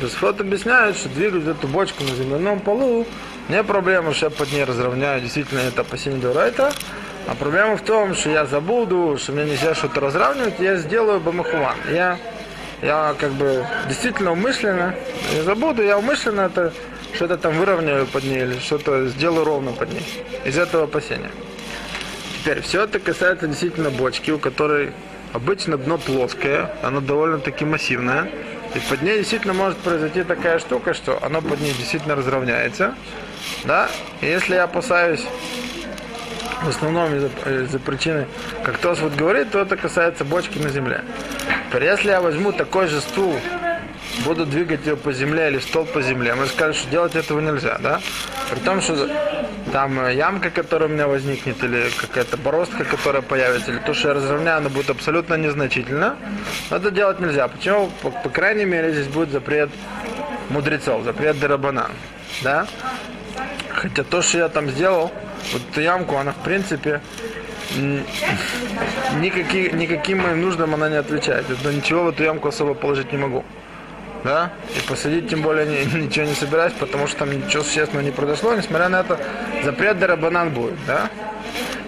Тосфот 0.00 0.40
объясняет, 0.40 0.96
что 0.96 1.08
двигать 1.08 1.46
эту 1.46 1.66
бочку 1.68 2.04
на 2.04 2.10
земляном 2.10 2.60
полу 2.60 3.06
не 3.48 3.62
проблема, 3.62 4.12
что 4.12 4.26
я 4.26 4.30
под 4.30 4.52
ней 4.52 4.64
разровняю, 4.64 5.20
действительно 5.20 5.60
это 5.60 5.80
опасение 5.80 6.20
Дурайта, 6.20 6.72
а 7.26 7.34
проблема 7.34 7.76
в 7.76 7.82
том, 7.82 8.14
что 8.14 8.30
я 8.30 8.44
забуду, 8.44 9.16
что 9.18 9.32
мне 9.32 9.44
нельзя 9.44 9.74
что-то 9.74 10.00
разравнивать, 10.00 10.60
я 10.60 10.76
сделаю 10.76 11.18
бамахуван. 11.20 11.76
Я, 11.90 12.18
я 12.82 13.14
как 13.18 13.32
бы 13.32 13.66
действительно 13.88 14.32
умышленно, 14.32 14.94
я 15.34 15.42
забуду, 15.42 15.82
я 15.82 15.98
умышленно 15.98 16.42
это 16.42 16.72
что-то 17.14 17.38
там 17.38 17.58
выровняю 17.58 18.06
под 18.06 18.24
ней 18.24 18.42
или 18.42 18.58
что-то 18.58 19.08
сделаю 19.08 19.44
ровно 19.44 19.72
под 19.72 19.92
ней. 19.92 20.04
Из 20.44 20.58
этого 20.58 20.84
опасения. 20.84 21.30
Теперь, 22.38 22.60
все 22.60 22.84
это 22.84 22.98
касается 22.98 23.48
действительно 23.48 23.90
бочки, 23.90 24.30
у 24.30 24.38
которой 24.38 24.92
обычно 25.32 25.76
дно 25.76 25.98
плоское, 25.98 26.70
оно 26.82 27.00
довольно-таки 27.00 27.64
массивное. 27.64 28.30
И 28.74 28.78
под 28.80 29.02
ней 29.02 29.18
действительно 29.18 29.54
может 29.54 29.78
произойти 29.78 30.22
такая 30.22 30.58
штука, 30.58 30.94
что 30.94 31.18
оно 31.22 31.40
под 31.40 31.60
ней 31.60 31.72
действительно 31.72 32.14
разровняется. 32.14 32.94
Да? 33.64 33.88
И 34.20 34.26
если 34.26 34.54
я 34.54 34.64
опасаюсь 34.64 35.24
в 36.62 36.68
основном 36.68 37.14
из-за, 37.14 37.28
из-за 37.64 37.78
причины, 37.78 38.26
как 38.64 38.78
Тос 38.78 39.00
вот 39.00 39.14
говорит, 39.14 39.50
то 39.50 39.60
это 39.60 39.76
касается 39.76 40.24
бочки 40.24 40.58
на 40.58 40.68
земле. 40.68 41.02
Если 41.72 42.08
я 42.08 42.20
возьму 42.20 42.52
такой 42.52 42.88
же 42.88 43.00
стул, 43.00 43.34
буду 44.24 44.46
двигать 44.46 44.86
ее 44.86 44.96
по 44.96 45.12
земле 45.12 45.48
или 45.48 45.58
стол 45.58 45.84
по 45.84 46.02
земле, 46.02 46.34
мы 46.34 46.46
скажем, 46.46 46.74
что 46.74 46.90
делать 46.90 47.14
этого 47.14 47.40
нельзя, 47.40 47.78
да? 47.78 48.00
При 48.50 48.58
том, 48.60 48.80
что 48.80 49.08
там 49.68 50.00
э, 50.00 50.14
ямка, 50.14 50.50
которая 50.50 50.88
у 50.88 50.92
меня 50.92 51.06
возникнет, 51.06 51.62
или 51.62 51.90
какая-то 52.00 52.36
бороздка, 52.36 52.84
которая 52.84 53.22
появится, 53.22 53.70
или 53.70 53.78
то, 53.78 53.94
что 53.94 54.08
я 54.08 54.14
разровняю, 54.14 54.58
она 54.58 54.68
будет 54.68 54.90
абсолютно 54.90 55.34
незначительно. 55.34 56.16
Но 56.70 56.76
это 56.76 56.90
делать 56.90 57.20
нельзя. 57.20 57.48
Почему? 57.48 57.90
По, 58.02 58.10
по 58.10 58.28
крайней 58.28 58.64
мере, 58.64 58.92
здесь 58.92 59.06
будет 59.06 59.30
запрет 59.30 59.70
мудрецов, 60.50 61.04
запрет 61.04 61.38
Дарабана. 61.38 61.90
Да? 62.42 62.66
Хотя 63.70 64.02
то, 64.04 64.22
что 64.22 64.38
я 64.38 64.48
там 64.48 64.68
сделал, 64.70 65.12
вот 65.52 65.62
эту 65.70 65.80
ямку, 65.80 66.16
она 66.16 66.32
в 66.32 66.42
принципе 66.44 67.00
м, 67.76 68.04
никаки, 69.20 69.70
никаким 69.72 70.18
моим 70.18 70.42
нуждам 70.42 70.74
она 70.74 70.88
не 70.88 70.96
отвечает. 70.96 71.48
Это 71.50 71.72
ничего 71.72 72.04
в 72.04 72.08
эту 72.08 72.24
ямку 72.24 72.48
особо 72.48 72.74
положить 72.74 73.12
не 73.12 73.18
могу. 73.18 73.44
Да? 74.24 74.52
И 74.76 74.80
посадить 74.88 75.28
тем 75.28 75.42
более 75.42 75.66
ни- 75.66 75.98
ничего 76.06 76.26
не 76.26 76.34
собираюсь, 76.34 76.72
потому 76.74 77.06
что 77.06 77.20
там 77.20 77.30
ничего 77.30 77.62
существенного 77.62 78.04
не 78.04 78.10
произошло. 78.10 78.54
Несмотря 78.54 78.88
на 78.88 79.00
это, 79.00 79.18
запрет 79.64 79.98
Дарабанан 79.98 80.50
будет. 80.50 80.78
Да? 80.86 81.10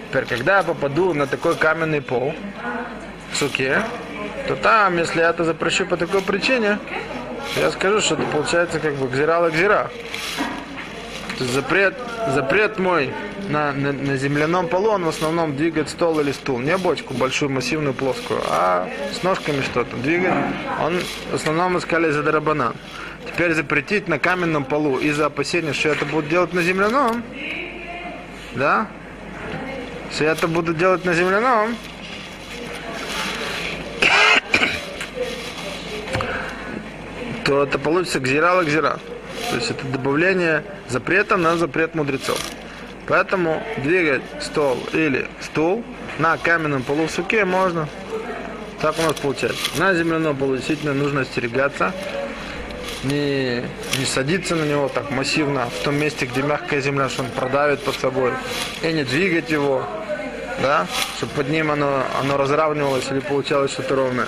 Теперь, 0.09 0.25
когда 0.25 0.57
я 0.57 0.63
попаду 0.63 1.13
на 1.13 1.27
такой 1.27 1.55
каменный 1.55 2.01
пол 2.01 2.33
в 3.31 3.37
суке, 3.37 3.81
то 4.47 4.55
там, 4.55 4.97
если 4.97 5.19
я 5.19 5.29
это 5.29 5.43
запрещу 5.43 5.85
по 5.85 5.97
такой 5.97 6.21
причине, 6.21 6.79
я 7.55 7.71
скажу, 7.71 8.01
что 8.01 8.15
это 8.15 8.23
получается 8.23 8.79
как 8.79 8.95
бы 8.95 9.07
гзирала 9.07 9.49
гзира. 9.49 9.89
Запрет, 11.41 11.95
запрет 12.27 12.77
мой 12.77 13.11
на, 13.49 13.71
на, 13.71 13.91
на 13.91 14.15
земляном 14.15 14.67
полу, 14.67 14.91
он 14.91 15.05
в 15.05 15.09
основном 15.09 15.55
двигает 15.55 15.89
стол 15.89 16.19
или 16.19 16.31
стул. 16.31 16.59
Не 16.59 16.77
бочку 16.77 17.15
большую, 17.15 17.49
массивную, 17.49 17.93
плоскую, 17.95 18.41
а 18.47 18.87
с 19.11 19.23
ножками 19.23 19.61
что-то 19.61 19.97
двигает. 19.97 20.35
Он 20.79 20.99
в 21.31 21.35
основном 21.35 21.77
искали 21.79 22.11
за 22.11 22.21
дарабанан. 22.21 22.75
Теперь 23.25 23.53
запретить 23.53 24.07
на 24.07 24.19
каменном 24.19 24.65
полу 24.65 24.99
из-за 24.99 25.25
опасения, 25.25 25.73
что 25.73 25.89
это 25.89 26.05
будут 26.05 26.29
делать 26.29 26.53
на 26.53 26.61
земляном. 26.61 27.23
Да? 28.55 28.87
Если 30.11 30.27
это 30.27 30.47
буду 30.47 30.73
делать 30.73 31.05
на 31.05 31.13
земляном, 31.13 31.75
то 37.45 37.63
это 37.63 37.79
получится 37.79 38.19
гзирала 38.19 38.63
гзира. 38.63 38.99
То 39.49 39.55
есть 39.55 39.71
это 39.71 39.85
добавление 39.87 40.63
запрета 40.87 41.37
на 41.37 41.57
запрет 41.57 41.95
мудрецов. 41.95 42.39
Поэтому 43.07 43.61
двигать 43.77 44.21
стол 44.39 44.77
или 44.93 45.27
стул 45.41 45.83
на 46.19 46.37
каменном 46.37 46.83
полу 46.83 47.07
в 47.07 47.11
суке 47.11 47.45
можно. 47.45 47.89
Так 48.79 48.97
у 48.99 49.01
нас 49.01 49.13
получается. 49.15 49.59
На 49.77 49.93
земляном 49.93 50.35
полу 50.35 50.55
действительно 50.55 50.93
нужно 50.93 51.21
остерегаться. 51.21 51.93
Не, 53.03 53.63
не 53.97 54.05
садиться 54.05 54.55
на 54.55 54.63
него 54.63 54.87
так 54.87 55.09
массивно 55.11 55.65
в 55.69 55.83
том 55.83 55.95
месте, 55.95 56.25
где 56.25 56.41
мягкая 56.41 56.81
земля, 56.81 57.09
что 57.09 57.23
он 57.23 57.29
продавит 57.29 57.83
под 57.83 57.95
собой. 57.95 58.31
И 58.83 58.91
не 58.91 59.03
двигать 59.03 59.49
его, 59.49 59.85
да, 60.61 60.87
чтобы 61.17 61.33
под 61.33 61.49
ним 61.49 61.71
оно, 61.71 62.03
оно 62.19 62.37
разравнивалось 62.37 63.09
или 63.09 63.19
получалось 63.19 63.71
что-то 63.71 63.95
ровное. 63.95 64.27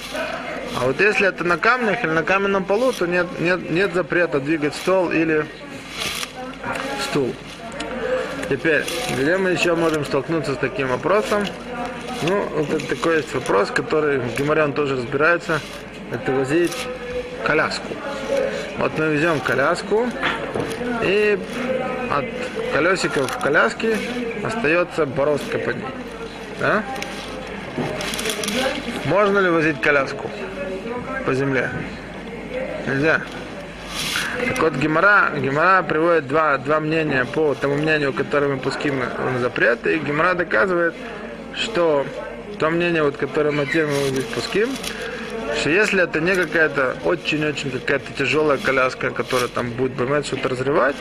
А 0.76 0.86
вот 0.86 1.00
если 1.00 1.28
это 1.28 1.44
на 1.44 1.58
камнях 1.58 2.04
или 2.04 2.12
на 2.12 2.24
каменном 2.24 2.66
полу, 2.66 2.92
то 2.94 3.06
нет, 3.06 3.28
нет, 3.40 3.70
нет 3.70 3.94
запрета 3.94 4.40
двигать 4.40 4.76
стол 4.76 5.12
или 5.12 5.46
стул. 7.04 7.34
Теперь, 8.50 8.84
где 9.16 9.38
мы 9.38 9.52
еще 9.52 9.76
можем 9.76 10.04
столкнуться 10.04 10.56
с 10.56 10.58
таким 10.58 10.88
вопросом? 10.88 11.46
Ну, 12.24 12.44
вот 12.56 12.88
такой 12.88 13.18
есть 13.18 13.34
вопрос, 13.34 13.70
который 13.70 14.20
в 14.20 14.74
тоже 14.74 14.96
разбирается. 14.96 15.60
Это 16.12 16.32
возить 16.32 16.76
коляску. 17.46 17.94
Вот 18.78 18.98
мы 18.98 19.14
везем 19.14 19.40
коляску, 19.42 20.08
и 21.04 21.38
от 22.12 22.26
колесиков 22.74 23.30
в 23.32 23.40
коляске 23.40 23.98
остается 24.44 25.06
бороздка 25.06 25.60
под 25.60 25.76
ней. 25.76 25.86
Да? 26.60 26.84
Можно 29.06 29.40
ли 29.40 29.50
возить 29.50 29.82
коляску 29.82 30.30
по 31.26 31.34
земле? 31.34 31.70
Нельзя. 32.88 33.22
Так 34.48 34.60
вот, 34.60 34.76
Гемора, 34.76 35.32
Гемора 35.38 35.84
приводит 35.84 36.28
два, 36.28 36.58
два 36.58 36.80
мнения 36.80 37.26
по 37.26 37.54
тому 37.54 37.76
мнению, 37.76 38.14
которое 38.14 38.56
мы 38.56 38.60
пуским 38.60 39.00
на 39.00 39.40
запрет, 39.40 39.86
и 39.88 40.00
Гемора 40.00 40.34
доказывает, 40.34 40.96
что 41.56 42.06
то 42.60 42.70
мнение, 42.70 43.04
вот, 43.04 43.18
которое 43.18 43.52
мы 43.52 43.66
тему 43.66 43.92
здесь 44.10 44.26
пуским, 44.26 44.70
что 45.60 45.70
если 45.70 46.04
это 46.04 46.20
не 46.20 46.36
какая-то 46.36 46.98
очень-очень 47.04 47.72
какая-то 47.72 48.12
тяжелая 48.14 48.58
коляска, 48.58 49.12
которая 49.12 49.48
там 49.48 49.70
будет 49.72 49.94
бомбить 49.94 50.26
что-то 50.26 50.50
разрывать, 50.50 50.96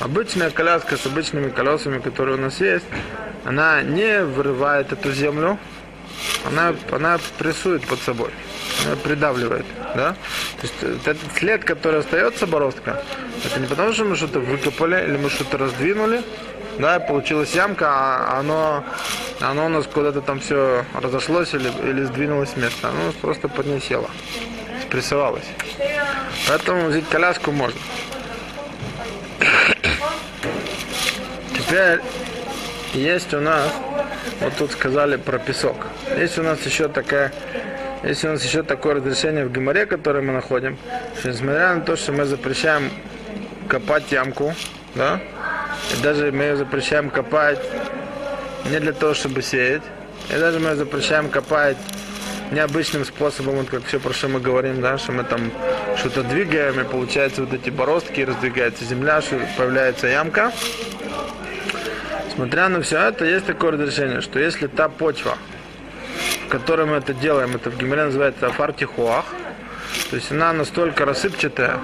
обычная 0.00 0.50
коляска 0.50 0.96
с 0.96 1.06
обычными 1.06 1.50
колесами, 1.50 1.98
которые 1.98 2.36
у 2.36 2.40
нас 2.40 2.60
есть, 2.60 2.86
она 3.44 3.82
не 3.82 4.22
вырывает 4.22 4.92
эту 4.92 5.12
землю, 5.12 5.58
она, 6.46 6.74
она 6.90 7.18
прессует 7.38 7.86
под 7.86 8.00
собой, 8.00 8.30
придавливает, 9.02 9.66
да? 9.94 10.12
То 10.60 10.62
есть 10.62 10.74
вот 10.82 11.06
этот 11.06 11.32
след, 11.36 11.64
который 11.64 12.00
остается 12.00 12.46
бороздка, 12.46 13.02
это 13.44 13.60
не 13.60 13.66
потому, 13.66 13.92
что 13.92 14.04
мы 14.04 14.16
что-то 14.16 14.40
выкопали 14.40 15.04
или 15.04 15.16
мы 15.16 15.30
что-то 15.30 15.58
раздвинули, 15.58 16.22
да, 16.78 17.00
получилась 17.00 17.54
ямка, 17.54 17.88
а 17.88 18.38
оно, 18.38 18.84
оно 19.40 19.66
у 19.66 19.68
нас 19.68 19.86
куда-то 19.86 20.20
там 20.20 20.40
все 20.40 20.84
разошлось 20.94 21.52
или, 21.54 21.70
или 21.82 22.04
сдвинулось 22.04 22.50
с 22.50 22.56
места. 22.56 22.88
Оно 22.88 23.12
просто 23.20 23.48
под 23.48 23.66
ней 23.66 23.80
село, 23.80 24.08
спрессовалось. 24.82 25.46
Поэтому 26.46 26.86
взять 26.86 27.08
коляску 27.08 27.50
можно. 27.50 27.80
Теперь 31.56 32.00
есть 32.94 33.34
у 33.34 33.40
нас, 33.40 33.70
вот 34.40 34.54
тут 34.56 34.72
сказали 34.72 35.16
про 35.16 35.38
песок. 35.38 35.86
Есть 36.16 36.38
у 36.38 36.42
нас 36.42 36.64
еще 36.64 36.88
такая, 36.88 37.32
есть 38.04 38.24
у 38.24 38.28
нас 38.28 38.44
еще 38.44 38.62
такое 38.62 38.94
разрешение 38.94 39.44
в 39.44 39.52
Гимаре, 39.52 39.86
которое 39.86 40.22
мы 40.22 40.32
находим, 40.32 40.76
что 41.18 41.30
несмотря 41.30 41.74
на 41.74 41.80
то, 41.80 41.96
что 41.96 42.12
мы 42.12 42.24
запрещаем 42.24 42.90
копать 43.68 44.10
ямку, 44.12 44.54
да, 44.94 45.20
и 45.92 46.02
даже 46.02 46.32
мы 46.32 46.44
ее 46.44 46.56
запрещаем 46.56 47.10
копать 47.10 47.60
не 48.70 48.78
для 48.80 48.92
того, 48.92 49.14
чтобы 49.14 49.42
сеять, 49.42 49.82
и 50.30 50.38
даже 50.38 50.58
мы 50.58 50.70
ее 50.70 50.76
запрещаем 50.76 51.28
копать 51.28 51.76
необычным 52.50 53.04
способом, 53.04 53.56
вот 53.56 53.68
как 53.68 53.84
все, 53.84 54.00
про 54.00 54.12
что 54.12 54.28
мы 54.28 54.40
говорим, 54.40 54.80
да, 54.80 54.98
что 54.98 55.12
мы 55.12 55.24
там 55.24 55.50
что-то 55.96 56.22
двигаем, 56.22 56.80
и 56.80 56.84
получается 56.84 57.42
вот 57.42 57.52
эти 57.52 57.70
бороздки, 57.70 58.20
раздвигается 58.22 58.84
земля, 58.84 59.20
что 59.20 59.38
появляется 59.56 60.06
ямка. 60.06 60.52
Смотря 62.34 62.68
на 62.68 62.80
все 62.82 62.98
это, 62.98 63.24
есть 63.24 63.46
такое 63.46 63.72
разрешение, 63.72 64.20
что 64.20 64.38
если 64.38 64.66
та 64.66 64.88
почва, 64.88 65.36
в 66.48 66.86
мы 66.86 66.96
это 66.96 67.12
делаем, 67.12 67.54
это 67.54 67.70
в 67.70 67.76
Гимере 67.76 68.04
называется 68.04 68.46
афартихуах, 68.46 69.26
то 70.10 70.16
есть 70.16 70.32
она 70.32 70.52
настолько 70.52 71.04
рассыпчатая 71.04 71.78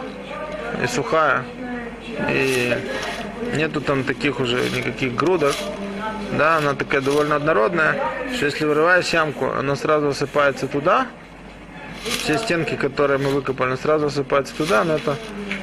и 0.82 0.86
сухая, 0.86 1.44
и 2.30 2.76
нету 3.56 3.80
там 3.80 4.04
таких 4.04 4.40
уже 4.40 4.58
никаких 4.70 5.14
грудок, 5.14 5.54
да, 6.32 6.56
она 6.56 6.74
такая 6.74 7.00
довольно 7.00 7.36
однородная, 7.36 7.98
что 8.34 8.46
если 8.46 8.64
вырываешь 8.64 9.08
ямку, 9.10 9.50
она 9.50 9.76
сразу 9.76 10.06
высыпается 10.06 10.66
туда, 10.66 11.08
все 12.04 12.38
стенки, 12.38 12.74
которые 12.74 13.18
мы 13.18 13.30
выкопали, 13.30 13.76
сразу 13.76 14.06
высыпаются 14.06 14.54
туда, 14.54 14.84
но 14.84 14.96
это, 14.96 15.16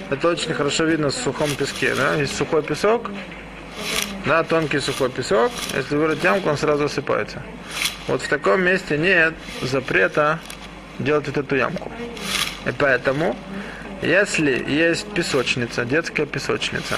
это 0.10 0.28
очень 0.28 0.54
хорошо 0.54 0.86
видно 0.86 1.10
в 1.10 1.16
сухом 1.16 1.50
песке, 1.56 1.96
да, 1.96 2.16
есть 2.16 2.36
сухой 2.36 2.62
песок, 2.62 3.10
да, 4.26 4.44
тонкий 4.44 4.80
сухой 4.80 5.10
песок, 5.10 5.52
если 5.76 5.96
вырыть 5.96 6.24
ямку, 6.24 6.50
он 6.50 6.58
сразу 6.58 6.84
высыпается. 6.84 7.42
Вот 8.12 8.22
в 8.22 8.28
таком 8.28 8.62
месте 8.62 8.98
нет 8.98 9.34
запрета 9.62 10.38
делать 11.00 11.28
вот 11.28 11.38
эту 11.38 11.56
ямку. 11.56 11.90
И 12.66 12.72
поэтому, 12.78 13.38
если 14.02 14.66
есть 14.70 15.08
песочница, 15.14 15.86
детская 15.86 16.26
песочница, 16.26 16.98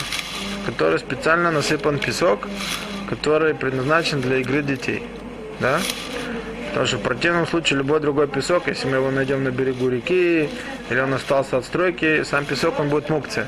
в 0.63 0.71
которой 0.71 0.97
специально 0.97 1.51
насыпан 1.51 1.99
песок, 1.99 2.47
который 3.07 3.53
предназначен 3.53 4.21
для 4.21 4.37
игры 4.37 4.63
детей, 4.63 5.03
да, 5.59 5.79
Потому 6.69 6.87
что 6.87 6.97
в 6.97 7.01
противном 7.01 7.45
случае 7.45 7.77
любой 7.77 7.99
другой 7.99 8.27
песок, 8.27 8.65
если 8.65 8.87
мы 8.87 8.95
его 8.95 9.11
найдем 9.11 9.43
на 9.43 9.51
берегу 9.51 9.89
реки, 9.89 10.49
или 10.89 10.99
он 10.99 11.13
остался 11.13 11.57
от 11.59 11.65
стройки, 11.65 12.23
сам 12.23 12.45
песок 12.45 12.79
он 12.79 12.89
будет 12.89 13.11
мукция. 13.11 13.45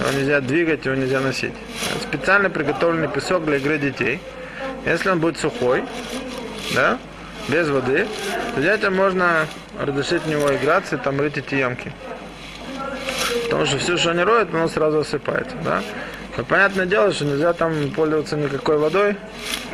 Его 0.00 0.10
нельзя 0.18 0.40
двигать, 0.40 0.84
его 0.84 0.96
нельзя 0.96 1.20
носить. 1.20 1.54
Специально 2.02 2.50
приготовленный 2.50 3.06
песок 3.06 3.44
для 3.44 3.58
игры 3.58 3.78
детей. 3.78 4.18
Если 4.84 5.08
он 5.08 5.20
будет 5.20 5.38
сухой, 5.38 5.84
да, 6.74 6.98
без 7.48 7.68
воды, 7.68 8.06
то 8.54 8.60
детям 8.60 8.94
можно 8.94 9.46
разрешить 9.80 10.22
в 10.22 10.28
него 10.28 10.54
играться 10.54 10.96
и 10.96 10.98
там 10.98 11.20
рыть 11.20 11.38
эти 11.38 11.54
ямки. 11.56 11.92
Потому 13.44 13.66
что 13.66 13.78
все, 13.78 13.96
что 13.96 14.10
они 14.10 14.22
роют, 14.22 14.52
оно 14.52 14.68
сразу 14.68 15.00
осыпается. 15.00 15.56
Да? 15.64 15.82
Но 16.36 16.44
понятное 16.44 16.86
дело, 16.86 17.12
что 17.12 17.24
нельзя 17.24 17.52
там 17.52 17.90
пользоваться 17.90 18.36
никакой 18.36 18.78
водой 18.78 19.16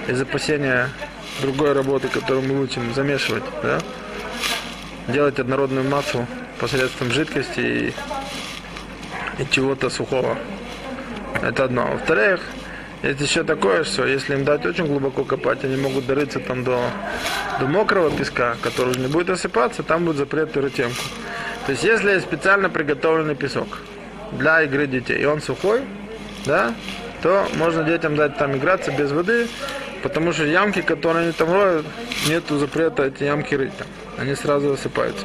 из 0.09 0.20
опасения 0.20 0.90
другой 1.40 1.72
работы, 1.72 2.09
которую 2.09 2.46
мы 2.46 2.61
учим 2.61 2.92
замешивать. 2.94 3.44
Да? 3.62 3.81
Делать 5.09 5.38
однородную 5.38 5.88
массу 5.88 6.26
посредством 6.61 7.11
жидкости 7.11 7.61
и, 7.61 7.94
и 9.38 9.46
чего-то 9.50 9.90
сухого. 9.90 10.37
Это 11.42 11.64
одно. 11.64 11.88
Во-вторых, 11.92 12.40
есть 13.08 13.20
еще 13.20 13.42
такое, 13.42 13.84
что 13.84 14.06
если 14.06 14.34
им 14.34 14.44
дать 14.44 14.64
очень 14.64 14.86
глубоко 14.86 15.24
копать, 15.24 15.64
они 15.64 15.76
могут 15.76 16.06
дорыться 16.06 16.38
там 16.38 16.62
до, 16.62 16.80
до 17.58 17.66
мокрого 17.66 18.10
песка, 18.10 18.56
который 18.62 18.90
уже 18.90 19.00
не 19.00 19.08
будет 19.08 19.30
осыпаться, 19.30 19.82
там 19.82 20.04
будет 20.04 20.16
запрет 20.16 20.52
темку. 20.52 21.02
То 21.66 21.72
есть 21.72 21.84
если 21.84 22.12
есть 22.12 22.26
специально 22.26 22.70
приготовленный 22.70 23.34
песок 23.34 23.78
для 24.32 24.62
игры 24.62 24.86
детей, 24.86 25.20
и 25.20 25.24
он 25.24 25.40
сухой, 25.40 25.80
да, 26.46 26.74
то 27.22 27.46
можно 27.54 27.84
детям 27.84 28.16
дать 28.16 28.36
там 28.36 28.56
играться 28.56 28.90
без 28.92 29.12
воды, 29.12 29.48
потому 30.02 30.32
что 30.32 30.44
ямки, 30.44 30.82
которые 30.82 31.24
они 31.24 31.32
там 31.32 31.52
роют, 31.52 31.86
нету 32.28 32.58
запрета 32.58 33.04
эти 33.04 33.24
ямки 33.24 33.54
рыть 33.54 33.76
там. 33.76 33.86
Они 34.18 34.34
сразу 34.34 34.72
осыпаются. 34.72 35.24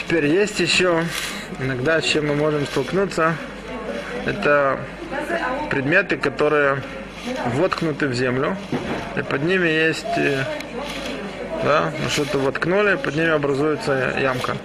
Теперь 0.00 0.26
есть 0.26 0.60
еще 0.60 1.04
иногда, 1.60 2.00
с 2.00 2.04
чем 2.04 2.28
мы 2.28 2.34
можем 2.34 2.66
столкнуться, 2.66 3.34
это 4.26 4.78
предметы, 5.70 6.16
которые 6.16 6.82
воткнуты 7.54 8.08
в 8.08 8.14
землю, 8.14 8.56
и 9.16 9.22
под 9.22 9.42
ними 9.42 9.68
есть, 9.68 10.06
э, 10.16 10.44
да, 11.62 11.92
ну, 12.02 12.08
что-то 12.10 12.38
воткнули, 12.38 12.96
под 12.96 13.14
ними 13.16 13.30
образуется 13.30 14.14
ямка. 14.18 14.56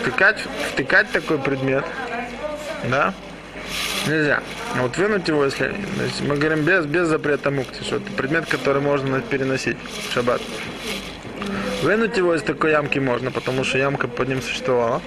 Втыкать, 0.00 0.38
втыкать 0.72 1.10
такой 1.10 1.38
предмет, 1.38 1.84
да, 2.84 3.14
Нельзя. 4.06 4.42
А 4.76 4.82
вот 4.82 4.98
вынуть 4.98 5.26
его, 5.28 5.44
если... 5.44 5.74
значит, 5.96 6.20
мы 6.20 6.36
говорим 6.36 6.62
без, 6.64 6.84
без 6.84 7.08
запрета 7.08 7.50
мукти, 7.50 7.82
что 7.82 7.96
это 7.96 8.10
предмет, 8.12 8.46
который 8.46 8.82
можно 8.82 9.20
переносить 9.22 9.78
в 10.08 10.12
шаббат. 10.12 10.42
Вынуть 11.82 12.16
его 12.16 12.34
из 12.34 12.42
такой 12.42 12.72
ямки 12.72 12.98
можно, 12.98 13.30
потому 13.30 13.64
что 13.64 13.78
ямка 13.78 14.06
под 14.06 14.28
ним 14.28 14.42
существовала. 14.42 15.00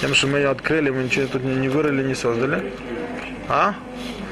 Тем, 0.00 0.14
что 0.14 0.26
мы 0.26 0.38
ее 0.38 0.50
открыли, 0.50 0.90
мы 0.90 1.04
ничего 1.04 1.26
тут 1.26 1.42
не 1.42 1.68
вырыли, 1.68 2.02
не 2.02 2.14
создали. 2.14 2.72
А? 3.48 3.74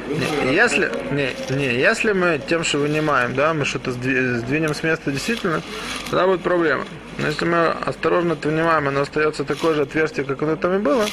Не, 0.08 0.54
если, 0.54 0.90
не, 1.10 1.34
не, 1.56 1.74
если 1.74 2.12
мы 2.12 2.40
тем, 2.46 2.64
что 2.64 2.78
вынимаем, 2.78 3.34
да, 3.34 3.54
мы 3.54 3.64
что-то 3.64 3.90
сдви- 3.92 4.36
сдвинем 4.38 4.74
с 4.74 4.82
места 4.82 5.10
действительно, 5.10 5.62
тогда 6.10 6.26
будет 6.26 6.42
проблема. 6.42 6.84
Но 7.18 7.28
если 7.28 7.44
мы 7.44 7.68
осторожно 7.68 8.32
это 8.32 8.48
вынимаем, 8.48 8.88
оно 8.88 9.02
остается 9.02 9.44
такое 9.44 9.74
же 9.74 9.82
отверстие, 9.82 10.26
как 10.26 10.42
оно 10.42 10.56
там 10.56 10.74
и 10.74 10.78
было, 10.78 11.06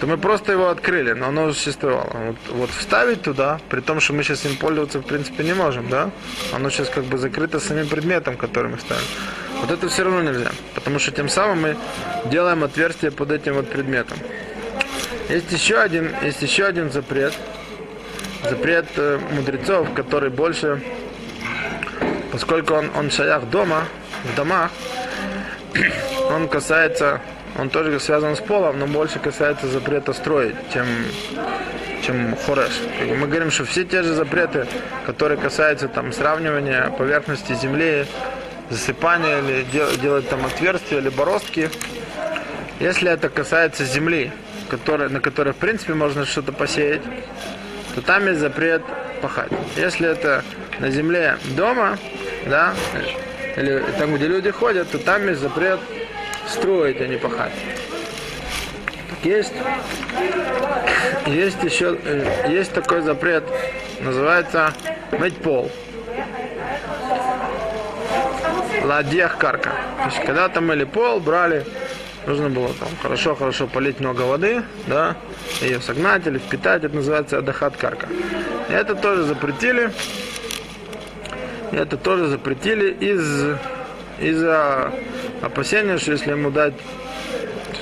то 0.00 0.06
мы 0.06 0.18
просто 0.18 0.52
его 0.52 0.68
открыли, 0.68 1.12
но 1.12 1.28
оно 1.28 1.52
существовало. 1.52 2.10
Вот, 2.12 2.36
вот 2.50 2.70
вставить 2.70 3.22
туда, 3.22 3.60
при 3.68 3.80
том, 3.80 4.00
что 4.00 4.12
мы 4.12 4.22
сейчас 4.22 4.44
им 4.44 4.56
пользоваться 4.56 4.98
в 4.98 5.02
принципе 5.02 5.44
не 5.44 5.54
можем, 5.54 5.88
да? 5.88 6.10
Оно 6.52 6.70
сейчас 6.70 6.88
как 6.88 7.04
бы 7.04 7.18
закрыто 7.18 7.60
самим 7.60 7.88
предметом, 7.88 8.36
который 8.36 8.70
мы 8.70 8.78
ставим. 8.78 9.04
Вот 9.60 9.70
это 9.70 9.88
все 9.88 10.04
равно 10.04 10.22
нельзя, 10.22 10.50
потому 10.74 10.98
что 10.98 11.10
тем 11.10 11.28
самым 11.28 11.62
мы 11.62 11.76
делаем 12.26 12.64
отверстие 12.64 13.10
под 13.10 13.30
этим 13.30 13.54
вот 13.54 13.70
предметом. 13.70 14.18
Есть 15.28 15.50
еще 15.52 15.78
один, 15.80 16.14
есть 16.22 16.42
еще 16.42 16.66
один 16.66 16.92
запрет. 16.92 17.32
Запрет 18.48 18.86
э, 18.96 19.18
мудрецов, 19.32 19.88
который 19.94 20.28
больше, 20.28 20.82
поскольку 22.30 22.74
он, 22.74 22.90
он 22.94 23.10
шаях 23.10 23.48
дома, 23.48 23.84
в 24.22 24.36
домах, 24.36 24.70
он 26.30 26.46
касается, 26.48 27.22
он 27.58 27.70
тоже 27.70 27.98
связан 28.00 28.36
с 28.36 28.40
полом, 28.40 28.78
но 28.78 28.86
больше 28.86 29.18
касается 29.18 29.66
запрета 29.66 30.12
строить, 30.12 30.56
чем, 30.74 30.86
чем 32.02 32.36
хореш. 32.36 32.72
Мы 33.18 33.26
говорим, 33.26 33.50
что 33.50 33.64
все 33.64 33.84
те 33.84 34.02
же 34.02 34.12
запреты, 34.12 34.66
которые 35.06 35.38
касаются 35.38 35.88
там 35.88 36.12
сравнивания 36.12 36.90
поверхности 36.90 37.54
земли, 37.54 38.06
засыпания 38.68 39.38
или 39.38 39.64
дел- 39.72 39.96
делать 39.96 40.28
там 40.28 40.44
отверстия 40.44 40.98
или 40.98 41.08
бороздки, 41.08 41.70
если 42.78 43.10
это 43.10 43.30
касается 43.30 43.84
земли, 43.86 44.32
которая, 44.76 45.08
на 45.08 45.20
которой 45.20 45.52
в 45.52 45.56
принципе 45.56 45.94
можно 45.94 46.26
что-то 46.26 46.52
посеять, 46.52 47.02
то 47.94 48.02
там 48.02 48.26
есть 48.26 48.40
запрет 48.40 48.82
пахать. 49.22 49.52
Если 49.76 50.08
это 50.08 50.42
на 50.80 50.90
земле 50.90 51.36
дома, 51.56 51.96
да, 52.46 52.74
или 53.56 53.84
там, 53.98 54.16
где 54.16 54.26
люди 54.26 54.50
ходят, 54.50 54.90
то 54.90 54.98
там 54.98 55.28
есть 55.28 55.40
запрет 55.40 55.78
строить, 56.48 57.00
а 57.00 57.06
не 57.06 57.16
пахать. 57.18 57.52
Есть, 59.22 59.54
есть 61.26 61.62
еще, 61.62 61.96
э, 62.04 62.50
есть 62.50 62.72
такой 62.72 63.02
запрет, 63.02 63.44
называется 64.00 64.72
мыть 65.12 65.36
пол. 65.36 65.70
Ладьях 68.82 69.38
карка. 69.38 69.70
То 69.98 70.04
есть 70.06 70.26
когда-то 70.26 70.60
мыли 70.60 70.84
пол, 70.84 71.20
брали, 71.20 71.64
нужно 72.26 72.50
было 72.50 72.68
там 72.74 72.88
хорошо-хорошо 73.02 73.66
полить 73.66 74.00
много 74.00 74.22
воды, 74.22 74.62
да, 74.86 75.16
ее 75.60 75.80
согнать 75.80 76.26
или 76.26 76.38
впитать, 76.38 76.84
это 76.84 76.94
называется 76.94 77.38
адахат 77.38 77.76
карка. 77.76 78.08
Это 78.68 78.94
тоже 78.94 79.24
запретили. 79.24 79.92
Это 81.72 81.96
тоже 81.96 82.28
запретили 82.28 82.90
из 82.92 83.58
из-за 84.20 84.92
опасения, 85.42 85.98
что 85.98 86.12
если 86.12 86.30
ему 86.30 86.50
дать 86.50 86.74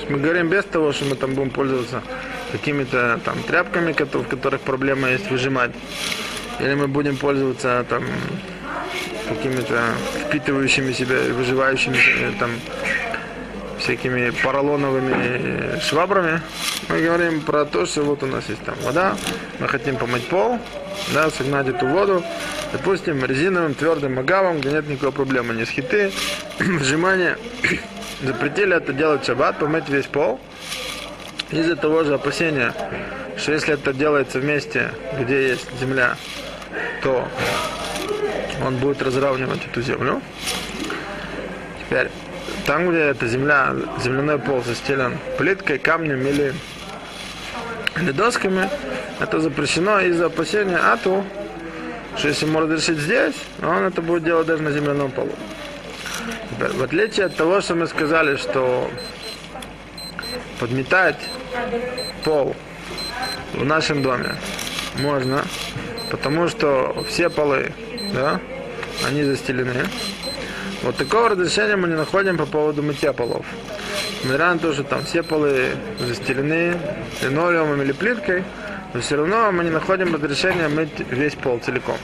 мы 0.09 0.17
говорим 0.19 0.49
без 0.49 0.65
того, 0.65 0.91
что 0.91 1.05
мы 1.05 1.15
там 1.15 1.33
будем 1.33 1.49
пользоваться 1.49 2.01
какими-то 2.51 3.19
там 3.23 3.41
тряпками, 3.43 3.93
в 3.93 4.27
которых 4.27 4.61
проблема 4.61 5.09
есть 5.09 5.29
выжимать. 5.31 5.71
Или 6.59 6.75
мы 6.75 6.87
будем 6.87 7.17
пользоваться 7.17 7.85
там 7.89 8.03
какими-то 9.27 9.81
впитывающими 10.27 10.91
себя, 10.91 11.15
выживающими 11.33 11.97
э, 11.97 12.31
там 12.39 12.51
всякими 13.83 14.31
поролоновыми 14.31 15.79
швабрами. 15.79 16.41
Мы 16.89 17.01
говорим 17.01 17.41
про 17.41 17.65
то, 17.65 17.85
что 17.85 18.03
вот 18.03 18.23
у 18.23 18.25
нас 18.25 18.49
есть 18.49 18.63
там 18.63 18.75
вода, 18.83 19.15
мы 19.59 19.67
хотим 19.67 19.97
помыть 19.97 20.27
пол, 20.27 20.57
да, 21.13 21.29
согнать 21.29 21.67
эту 21.67 21.85
воду, 21.87 22.23
допустим, 22.71 23.23
резиновым 23.25 23.73
твердым 23.73 24.17
агавом, 24.19 24.59
где 24.59 24.71
нет 24.71 24.87
никакой 24.87 25.11
проблемы, 25.11 25.53
ни 25.53 25.65
схиты, 25.65 26.11
вжимания. 26.59 27.37
Запретили 28.23 28.75
это 28.75 28.93
делать 28.93 29.23
в 29.23 29.25
шаббат, 29.25 29.59
помыть 29.59 29.89
весь 29.89 30.05
пол. 30.05 30.39
Из-за 31.51 31.75
того 31.75 32.03
же 32.03 32.13
опасения, 32.13 32.73
что 33.37 33.51
если 33.51 33.73
это 33.73 33.93
делается 33.93 34.39
в 34.39 34.45
месте, 34.45 34.91
где 35.19 35.49
есть 35.49 35.67
земля, 35.79 36.15
то 37.01 37.27
он 38.65 38.77
будет 38.77 39.01
разравнивать 39.01 39.65
эту 39.65 39.81
землю. 39.81 40.21
Теперь, 41.81 42.09
там, 42.65 42.89
где 42.89 42.99
эта 42.99 43.27
земля, 43.27 43.75
земляной 44.01 44.39
пол 44.39 44.63
застелен 44.63 45.17
плиткой, 45.37 45.79
камнем 45.79 46.25
или, 46.25 46.53
или 47.97 48.11
досками, 48.11 48.69
это 49.19 49.39
запрещено 49.39 49.99
из-за 50.01 50.27
опасения 50.27 50.77
ату, 50.77 51.25
что 52.17 52.27
если 52.27 52.45
ему 52.45 52.61
разрешить 52.61 52.99
здесь, 52.99 53.35
он 53.61 53.83
это 53.83 54.01
будет 54.01 54.23
делать 54.23 54.47
даже 54.47 54.63
на 54.63 54.71
земляном 54.71 55.11
полу. 55.11 55.33
Теперь, 56.51 56.71
в 56.71 56.83
отличие 56.83 57.25
от 57.25 57.35
того, 57.35 57.61
что 57.61 57.75
мы 57.75 57.87
сказали, 57.87 58.37
что 58.37 58.89
подметать 60.59 61.19
пол 62.23 62.55
в 63.53 63.65
нашем 63.65 64.01
доме 64.01 64.35
можно, 64.99 65.43
потому 66.11 66.47
что 66.47 67.03
все 67.09 67.29
полы, 67.29 67.73
да, 68.13 68.39
они 69.05 69.23
застелены. 69.23 69.85
Вот 70.83 70.97
такого 70.97 71.29
разрешения 71.29 71.77
мы 71.77 71.87
не 71.87 71.95
находим 71.95 72.37
по 72.37 72.45
поводу 72.45 72.83
мытья 72.83 73.13
полов. 73.13 73.45
Несмотря 74.21 74.53
на 74.53 74.59
то, 74.59 74.73
что 74.73 74.83
там 74.83 75.05
все 75.05 75.23
полы 75.23 75.69
застелены 75.97 76.77
линолеумом 77.21 77.81
или 77.81 77.93
плиткой, 77.93 78.43
но 78.93 78.99
все 78.99 79.15
равно 79.15 79.49
мы 79.53 79.63
не 79.63 79.69
находим 79.69 80.13
разрешения 80.13 80.67
мыть 80.67 80.99
весь 81.09 81.35
пол 81.35 81.59
целиком. 81.59 81.95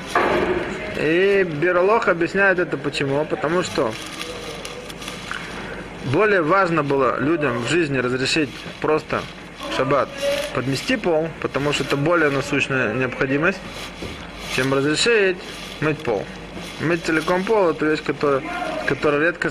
И 0.97 1.43
Биролох 1.43 2.07
объясняет 2.07 2.59
это 2.59 2.77
почему? 2.77 3.25
Потому 3.25 3.63
что 3.63 3.93
более 6.05 6.41
важно 6.41 6.81
было 6.81 7.19
людям 7.19 7.59
в 7.59 7.67
жизни 7.67 7.97
разрешить 7.97 8.49
просто 8.79 9.21
шаббат 9.75 10.07
подмести 10.55 10.95
пол, 10.95 11.27
потому 11.41 11.73
что 11.73 11.83
это 11.83 11.97
более 11.97 12.29
насущная 12.29 12.93
необходимость, 12.93 13.59
чем 14.55 14.73
разрешить 14.73 15.37
мыть 15.81 15.99
пол. 15.99 16.25
Мыть 16.79 17.03
целиком 17.03 17.43
пол– 17.43 17.69
это 17.71 17.85
вещь, 17.85 18.01
которая, 18.03 18.41
с 18.41 18.87
которой 18.87 19.21
редко 19.21 19.49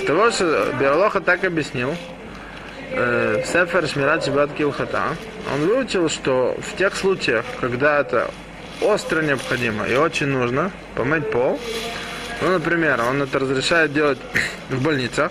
того, 0.00 0.30
что 0.30 0.74
Биолоха 0.80 1.20
так 1.20 1.44
объяснил, 1.44 1.94
э, 2.90 3.44
Сефер 3.46 3.86
Шмират 3.86 4.24
Шибат 4.24 4.52
Килхата, 4.54 5.16
он 5.54 5.60
выучил, 5.60 6.08
что 6.08 6.56
в 6.58 6.76
тех 6.76 6.96
случаях, 6.96 7.44
когда 7.60 8.00
это 8.00 8.30
остро 8.80 9.22
необходимо 9.22 9.86
и 9.86 9.94
очень 9.94 10.26
нужно 10.26 10.72
помыть 10.96 11.30
пол, 11.30 11.60
ну, 12.40 12.50
например, 12.50 13.00
он 13.08 13.22
это 13.22 13.38
разрешает 13.38 13.92
делать 13.92 14.18
в 14.70 14.82
больницах, 14.82 15.30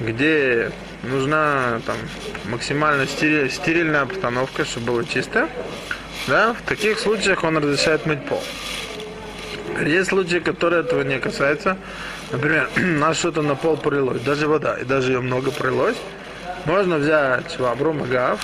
где 0.00 0.72
нужна 1.04 1.80
там 1.86 1.96
максимально 2.46 3.06
стери- 3.06 3.48
стерильная 3.48 4.02
обстановка, 4.02 4.64
чтобы 4.64 4.86
было 4.86 5.04
чисто. 5.04 5.48
Да, 6.26 6.54
в 6.54 6.62
таких 6.62 6.98
случаях 6.98 7.44
он 7.44 7.58
разрешает 7.58 8.06
мыть 8.06 8.24
пол. 8.26 8.42
Есть 9.82 10.10
случаи, 10.10 10.38
которые 10.38 10.80
этого 10.82 11.02
не 11.02 11.18
касаются. 11.18 11.76
Например, 12.30 12.68
у 12.76 12.80
нас 13.00 13.18
что-то 13.18 13.42
на 13.42 13.54
пол 13.54 13.76
пролилось, 13.76 14.20
даже 14.22 14.46
вода, 14.46 14.76
и 14.76 14.84
даже 14.84 15.12
ее 15.12 15.20
много 15.20 15.50
пролилось. 15.50 15.96
Можно 16.66 16.96
взять 16.96 17.52
швабру, 17.52 17.92
магав, 17.92 18.40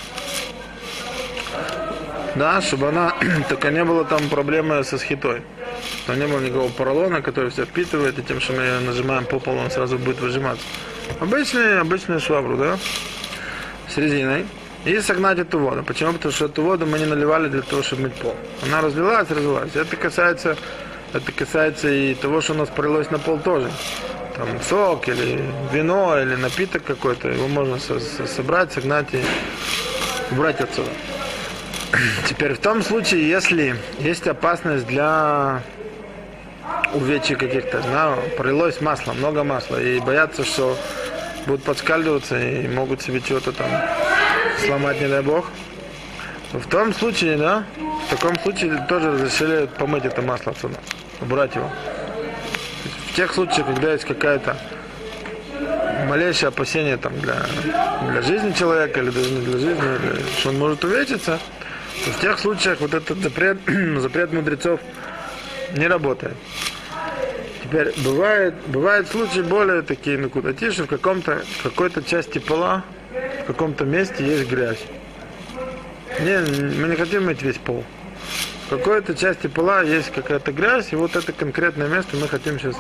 да, 2.35 2.61
чтобы 2.61 2.89
она, 2.89 3.15
только 3.49 3.71
не 3.71 3.85
было 3.85 4.05
там 4.05 4.29
проблемы 4.29 4.85
со 4.85 4.99
схитой. 4.99 5.43
Что 6.05 6.15
не 6.15 6.27
было 6.27 6.41
никакого 6.41 6.71
поролона, 6.71 7.23
который 7.23 7.51
все 7.51 7.65
впитывает, 7.65 8.19
и 8.19 8.23
тем, 8.23 8.41
что 8.41 8.53
мы 8.53 8.63
ее 8.63 8.81
нажимаем 8.81 9.25
по 9.25 9.39
полу, 9.39 9.59
он 9.59 9.71
сразу 9.71 9.99
будет 9.99 10.21
выжиматься. 10.21 10.65
Обычный, 11.21 11.81
обычную 11.81 12.21
швабру, 12.21 12.57
да, 12.57 12.79
с 13.89 13.97
резиной. 13.97 14.47
И 14.85 14.99
согнать 15.01 15.39
эту 15.39 15.59
воду. 15.59 15.83
Почему? 15.83 16.15
Потому 16.15 16.33
что 16.33 16.47
эту 16.47 16.63
воду 16.63 16.87
мы 16.87 16.99
не 16.99 17.05
наливали 17.05 17.49
для 17.49 17.61
того, 17.61 17.83
чтобы 17.83 18.03
мыть 18.03 18.15
пол. 18.15 18.35
Она 18.63 18.81
разлилась, 18.81 19.29
разлилась. 19.29 19.77
Это 19.77 19.97
касается, 19.97 20.57
это 21.13 21.33
касается 21.33 21.89
и 21.89 22.15
того, 22.15 22.41
что 22.41 22.53
у 22.55 22.57
нас 22.57 22.69
пролилось 22.69 23.11
на 23.11 23.19
пол 23.19 23.39
тоже. 23.39 23.71
Там 24.37 24.49
сок 24.63 25.09
или 25.09 25.43
вино 25.73 26.19
или 26.21 26.37
напиток 26.37 26.85
какой-то. 26.85 27.29
Его 27.29 27.49
можно 27.49 27.79
со- 27.79 28.01
со- 28.01 28.27
собрать, 28.27 28.73
согнать 28.73 29.09
и 29.13 29.23
убрать 30.31 30.61
отсюда. 30.61 30.91
Теперь 32.29 32.55
в 32.55 32.59
том 32.59 32.83
случае, 32.83 33.29
если 33.29 33.77
есть 33.99 34.27
опасность 34.27 34.87
для 34.87 35.63
увечий 36.95 37.37
каких-то, 37.37 37.83
знаю, 37.83 38.19
пролилось 38.37 38.81
масло, 38.81 39.13
много 39.13 39.45
масла, 39.45 39.81
и 39.81 40.01
боятся, 40.01 40.45
что 40.45 40.77
будут 41.47 41.65
подскальзываться 41.65 42.39
и 42.41 42.69
могут 42.69 43.03
себе 43.03 43.21
чего-то 43.21 43.53
там 43.53 43.69
сломать, 44.65 45.01
не 45.01 45.09
дай 45.09 45.23
бог. 45.23 45.51
В 46.53 46.67
том 46.69 46.93
случае, 46.95 47.37
да, 47.37 47.65
в 48.07 48.11
таком 48.11 48.39
случае 48.41 48.85
тоже 48.89 49.13
разрешили 49.13 49.69
помыть 49.79 50.05
это 50.05 50.21
масло 50.23 50.53
отсюда, 50.53 50.77
убрать 51.21 51.55
его. 51.55 51.71
В 53.11 53.15
тех 53.15 53.33
случаях, 53.33 53.67
когда 53.67 53.93
есть 53.93 54.05
какая-то 54.05 54.57
малейшее 56.09 56.49
опасение 56.49 56.97
там, 56.97 57.19
для, 57.21 57.37
для 58.11 58.23
жизни 58.23 58.53
человека 58.53 59.01
или 59.01 59.11
даже 59.11 59.31
не 59.31 59.45
для 59.45 59.59
жизни, 59.59 59.83
или, 59.97 60.23
что 60.39 60.51
он 60.51 60.59
может 60.59 60.85
увечиться, 60.85 61.39
то 62.05 62.11
в 62.11 62.21
тех 62.21 62.39
случаях 62.39 62.81
вот 62.81 62.95
этот 62.95 63.19
запрет, 63.19 63.59
запрет 63.99 64.33
мудрецов 64.33 64.81
не 65.77 65.87
работает. 65.87 66.35
Теперь 67.63 67.93
бывает, 67.99 68.55
бывают 68.67 69.09
случаи 69.09 69.41
более 69.41 69.83
такие, 69.83 70.19
ну 70.19 70.29
куда 70.31 70.53
в 70.53 70.87
каком-то, 70.87 71.43
какой-то 71.63 72.03
части 72.03 72.39
пола, 72.39 72.83
в 73.43 73.47
каком-то 73.47 73.85
месте 73.85 74.25
есть 74.25 74.51
грязь. 74.51 74.83
Не, 76.21 76.39
мы 76.39 76.89
не 76.89 76.97
хотим 76.97 77.27
мыть 77.27 77.43
весь 77.43 77.59
пол. 77.59 77.85
В 78.71 78.77
какой-то 78.77 79.17
части 79.17 79.49
пола 79.49 79.83
есть 79.83 80.13
какая-то 80.13 80.53
грязь, 80.53 80.93
и 80.93 80.97
вот 80.97 81.17
это 81.17 81.33
конкретное 81.33 81.89
место 81.89 82.17
мы 82.17 82.29
хотим 82.29 82.57
сейчас 82.61 82.77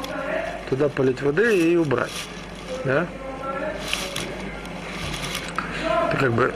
туда 0.68 0.88
полить 0.88 1.20
воды 1.20 1.72
и 1.72 1.76
убрать. 1.76 2.12
Да? 2.85 3.09
Это 6.07 6.16
как 6.16 6.33
бы 6.33 6.55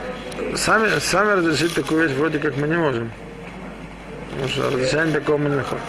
сами, 0.55 1.01
сами 1.01 1.33
разрешить 1.33 1.75
такую 1.75 2.05
вещь 2.07 2.16
вроде 2.16 2.38
как 2.38 2.57
мы 2.57 2.68
не 2.68 2.77
можем. 2.77 3.11
Потому 4.31 4.49
что 4.51 4.70
разрешения 4.70 5.12
такого 5.14 5.38
мы 5.38 5.51
не 5.51 5.57
находим. 5.57 5.83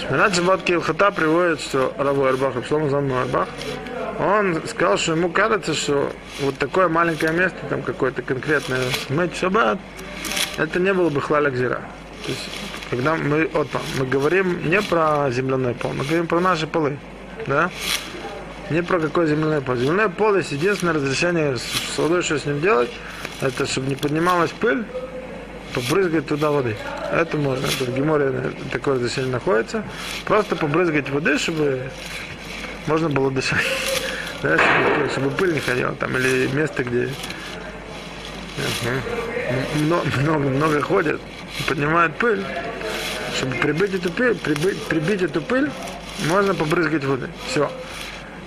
Шмират 0.00 0.34
Шаббат 0.34 0.62
Килхата 0.64 1.12
приводит, 1.12 1.60
что 1.60 1.94
Раву 1.96 2.24
Арбах, 2.24 2.56
Абшлому 2.56 2.90
Замну 2.90 3.20
Арбах, 3.20 3.46
он 4.18 4.60
сказал, 4.66 4.98
что 4.98 5.12
ему 5.12 5.28
кажется, 5.30 5.72
что 5.72 6.10
вот 6.40 6.58
такое 6.58 6.88
маленькое 6.88 7.32
место, 7.32 7.58
там 7.70 7.82
какое-то 7.82 8.22
конкретное 8.22 8.80
смыть 9.06 9.36
шаббат, 9.36 9.78
это 10.56 10.78
не 10.80 10.92
было 10.92 11.08
бы 11.08 11.20
хлаля 11.20 11.50
зира. 11.50 11.82
То 12.24 12.30
есть, 12.30 12.48
когда 12.90 13.16
мы, 13.16 13.48
вот, 13.52 13.68
мы 13.98 14.06
говорим 14.06 14.68
не 14.68 14.80
про 14.80 15.30
земляной 15.30 15.74
пол, 15.74 15.92
мы 15.92 16.04
говорим 16.04 16.26
про 16.26 16.40
наши 16.40 16.66
полы, 16.66 16.98
да? 17.46 17.70
Не 18.70 18.82
про 18.82 19.00
какой 19.00 19.26
земляной 19.26 19.60
пол. 19.60 19.76
Земляной 19.76 20.08
пол 20.08 20.36
есть 20.36 20.52
единственное 20.52 20.94
разрешение 20.94 21.56
с 21.56 21.98
водой, 21.98 22.22
что 22.22 22.38
с 22.38 22.44
ним 22.44 22.60
делать, 22.60 22.90
это 23.40 23.66
чтобы 23.66 23.88
не 23.88 23.96
поднималась 23.96 24.52
пыль, 24.52 24.84
побрызгать 25.74 26.26
туда 26.26 26.50
воды. 26.50 26.76
Это 27.12 27.36
можно. 27.36 27.66
Это 27.66 27.90
в 27.90 27.94
Геморе 27.94 28.52
такое 28.70 28.94
разрешение 28.94 29.32
находится. 29.32 29.84
Просто 30.24 30.56
побрызгать 30.56 31.10
воды, 31.10 31.38
чтобы 31.38 31.90
можно 32.86 33.08
было 33.08 33.30
дышать. 33.30 33.60
Да, 34.42 34.58
чтобы, 34.58 35.08
чтобы 35.08 35.30
пыль 35.30 35.52
не 35.52 35.60
ходила 35.60 35.92
там. 35.92 36.16
Или 36.16 36.48
место, 36.52 36.82
где 36.82 37.08
много, 38.82 39.02
много, 39.76 40.48
много 40.48 40.80
ходят, 40.80 41.20
поднимают 41.68 42.16
пыль. 42.16 42.44
Чтобы 43.36 43.54
прибить 43.56 43.94
эту 43.94 44.10
пыль, 44.10 44.34
прибить, 44.34 44.82
прибить 44.84 45.22
эту 45.22 45.40
пыль, 45.40 45.70
можно 46.28 46.54
побрызгать 46.54 47.04
воды. 47.04 47.28
Все. 47.48 47.70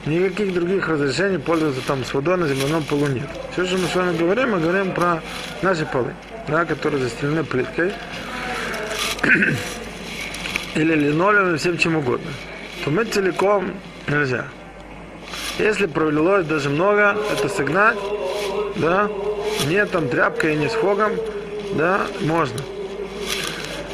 Никаких 0.06 0.54
других 0.54 0.88
разрешений 0.88 1.40
пользоваться 1.40 1.82
там 1.88 2.06
с 2.06 2.14
водой 2.14 2.38
на 2.38 2.48
земляном 2.48 2.84
полу 2.84 3.08
нет. 3.08 3.28
Все, 3.54 3.66
что 3.66 3.78
мы 3.78 3.88
с 3.88 3.96
вами 3.96 4.16
говорим, 4.16 4.52
мы 4.52 4.60
говорим 4.60 4.92
про 4.92 5.22
наши 5.64 5.86
полы, 5.86 6.14
да, 6.48 6.66
которые 6.66 7.02
застелены 7.02 7.44
плиткой 7.44 7.92
или 10.76 10.94
линолеумом, 10.94 11.58
всем 11.58 11.78
чем 11.80 11.96
угодно. 11.96 12.30
То 12.84 12.92
мы 12.92 13.06
целиком 13.06 13.72
нельзя. 14.08 14.46
Если 15.58 15.88
пролилось 15.88 16.46
даже 16.46 16.70
много, 16.70 17.18
это 17.32 17.50
согнать, 17.50 17.98
да, 18.76 19.10
не 19.68 19.86
там 19.86 20.10
тряпкой 20.10 20.54
и 20.54 20.58
не 20.58 20.70
с 20.70 20.74
фогом, 20.74 21.14
да, 21.74 22.08
можно. 22.22 22.60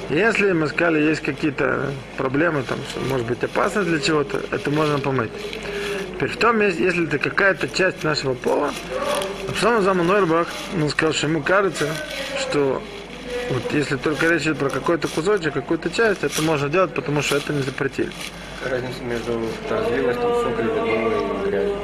Если 0.10 0.52
мы 0.52 0.68
сказали, 0.68 1.00
есть 1.02 1.22
какие-то 1.22 1.86
проблемы, 2.18 2.64
там, 2.64 2.78
что 2.90 3.00
может 3.02 3.26
быть 3.28 3.42
опасно 3.44 3.84
для 3.84 4.00
чего-то, 4.00 4.42
это 4.52 4.70
можно 4.70 5.00
помыть. 5.00 5.32
Теперь 6.16 6.30
в 6.30 6.38
том 6.38 6.60
месте, 6.60 6.84
если 6.84 7.08
это 7.08 7.18
какая-то 7.18 7.70
часть 7.70 8.04
нашего 8.04 8.34
пола, 8.34 8.74
Абсалом 9.48 9.84
Зама 9.84 10.04
Нойрбах, 10.04 10.48
он 10.76 10.90
сказал, 10.90 11.14
что 11.14 11.28
ему 11.28 11.42
кажется, 11.42 11.88
что 12.40 12.82
вот 13.52 13.74
если 13.74 13.96
только 13.98 14.28
речь 14.28 14.44
идет 14.44 14.58
про 14.58 14.70
какой-то 14.70 15.08
кусочек, 15.08 15.54
какую-то 15.54 15.90
часть, 15.90 16.24
это 16.24 16.42
можно 16.42 16.70
делать, 16.70 16.94
потому 16.94 17.22
что 17.22 17.38
это 17.38 17.54
не 17.54 17.62
запретили. 17.64 18.12
Разница 18.70 19.02
между 19.04 19.32
или 19.32 20.68
вино 20.68 21.44
и 21.46 21.50
грязь. 21.50 21.81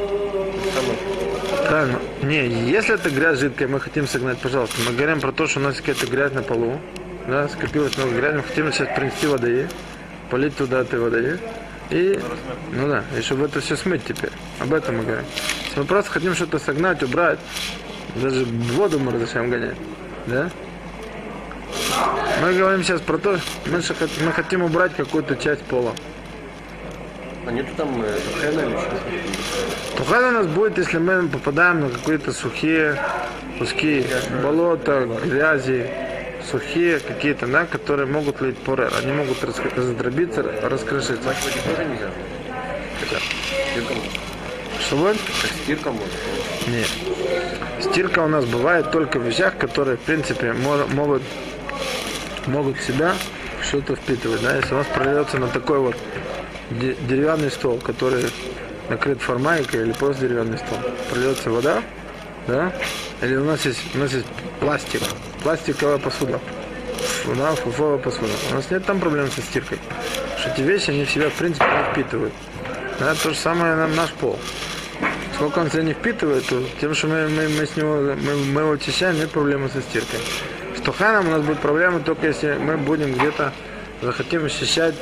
Правильно. 1.67 1.99
Не, 2.23 2.47
если 2.47 2.95
это 2.95 3.09
грязь 3.09 3.39
жидкая, 3.39 3.67
мы 3.67 3.79
хотим 3.79 4.07
согнать, 4.07 4.37
пожалуйста. 4.39 4.77
Мы 4.87 4.95
говорим 4.95 5.19
про 5.19 5.31
то, 5.31 5.47
что 5.47 5.59
у 5.59 5.63
нас 5.63 5.77
какая-то 5.77 6.07
грязь 6.07 6.31
на 6.31 6.41
полу, 6.41 6.79
да, 7.27 7.47
скопилось 7.49 7.97
много 7.97 8.15
грязи, 8.15 8.37
мы 8.37 8.43
хотим 8.43 8.71
сейчас 8.71 8.95
принести 8.95 9.27
воды, 9.27 9.67
полить 10.29 10.55
туда 10.55 10.81
этой 10.81 10.99
воды, 10.99 11.39
и, 11.89 12.19
ну 12.71 12.87
да, 12.87 13.03
и 13.17 13.21
чтобы 13.21 13.45
это 13.45 13.59
все 13.59 13.75
смыть 13.75 14.03
теперь. 14.05 14.31
Об 14.59 14.73
этом 14.73 14.97
мы 14.97 15.03
говорим. 15.03 15.25
Мы 15.75 15.83
просто 15.83 16.11
хотим 16.11 16.35
что-то 16.35 16.57
согнать, 16.59 17.03
убрать, 17.03 17.39
даже 18.15 18.45
воду 18.45 18.99
мы 18.99 19.11
разрешаем 19.11 19.49
гонять, 19.49 19.77
да? 20.25 20.49
Мы 22.41 22.53
говорим 22.53 22.83
сейчас 22.83 23.01
про 23.01 23.17
то, 23.17 23.39
мы, 23.65 23.81
мы 24.25 24.31
хотим 24.31 24.63
убрать 24.63 24.95
какую-то 24.95 25.35
часть 25.35 25.63
пола. 25.63 25.93
А 27.47 27.51
нету 27.51 27.69
там 27.77 28.03
э, 28.03 28.19
тухена 28.33 28.61
или 28.61 28.77
что? 28.77 29.97
Тухай 29.97 30.27
у 30.27 30.31
нас 30.31 30.47
будет, 30.47 30.77
если 30.77 30.97
мы 30.97 31.27
попадаем 31.29 31.79
на 31.79 31.89
какие-то 31.89 32.33
сухие 32.33 33.01
куски 33.57 34.05
болота, 34.43 35.07
грязи, 35.25 35.89
сухие 36.51 36.99
какие-то, 36.99 37.47
да, 37.47 37.65
которые 37.65 38.05
могут 38.05 38.41
лить 38.41 38.57
порер. 38.57 38.91
Они 39.01 39.13
могут 39.13 39.41
раздробиться, 39.43 40.43
раскрошиться. 40.61 41.15
Тоже 41.23 41.85
нельзя? 41.85 42.09
Можно. 43.79 44.11
Что? 44.79 45.15
Как 45.41 45.51
стирка 45.63 45.91
можно. 45.91 46.07
Нет. 46.67 46.89
Стирка 47.81 48.19
у 48.19 48.27
нас 48.27 48.45
бывает 48.45 48.91
только 48.91 49.19
в 49.19 49.23
вещах, 49.23 49.57
которые, 49.57 49.95
в 49.97 50.01
принципе, 50.01 50.51
мо- 50.53 50.85
могут, 50.93 51.21
могут 52.45 52.79
себя 52.81 53.13
что-то 53.61 53.95
впитывать. 53.95 54.41
Да? 54.41 54.55
Если 54.57 54.73
у 54.73 54.77
нас 54.77 54.87
прольется 54.87 55.37
на 55.37 55.47
такой 55.47 55.79
вот 55.79 55.95
деревянный 56.69 57.51
стол, 57.51 57.79
который 57.79 58.25
накрыт 58.89 59.21
формайкой 59.21 59.83
или 59.83 59.91
просто 59.91 60.27
деревянный 60.27 60.57
стол, 60.57 60.77
прольется 61.09 61.49
вода, 61.49 61.83
да? 62.47 62.73
Или 63.21 63.35
у 63.35 63.45
нас 63.45 63.65
есть, 63.65 63.81
у 63.95 63.97
нас 63.97 64.13
есть 64.13 64.27
пластик, 64.59 65.01
пластиковая 65.43 65.97
посуда, 65.97 66.39
да, 67.35 67.55
фуфовая 67.55 67.97
посуда. 67.97 68.31
У 68.51 68.55
нас 68.55 68.69
нет 68.71 68.85
там 68.85 68.99
проблем 68.99 69.29
со 69.31 69.41
стиркой. 69.41 69.79
Что 70.39 70.49
эти 70.49 70.61
вещи, 70.61 70.91
они 70.91 71.05
в 71.05 71.11
себя, 71.11 71.29
в 71.29 71.33
принципе, 71.33 71.65
не 71.65 71.91
впитывают. 71.91 72.33
Да, 72.99 73.13
то 73.15 73.29
же 73.29 73.35
самое 73.35 73.75
на 73.75 73.87
наш 73.87 74.11
пол. 74.13 74.39
Сколько 75.35 75.59
он 75.59 75.69
себя 75.69 75.83
не 75.83 75.93
впитывает, 75.93 76.45
то 76.47 76.63
тем, 76.81 76.95
что 76.95 77.07
мы, 77.07 77.29
мы, 77.29 77.47
мы 77.49 77.65
с 77.67 77.75
него 77.75 77.95
мы, 77.95 78.35
мы 78.53 78.61
его 78.61 78.71
очищаем, 78.71 79.17
нет 79.17 79.29
проблемы 79.29 79.69
со 79.69 79.81
стиркой. 79.81 80.19
С 80.75 80.81
туханом 80.81 81.27
у 81.27 81.31
нас 81.31 81.43
будет 81.43 81.59
проблема 81.59 81.99
только 81.99 82.27
если 82.27 82.55
мы 82.55 82.77
будем 82.77 83.13
где-то 83.13 83.53
захотим 84.01 84.45
очищать 84.45 84.95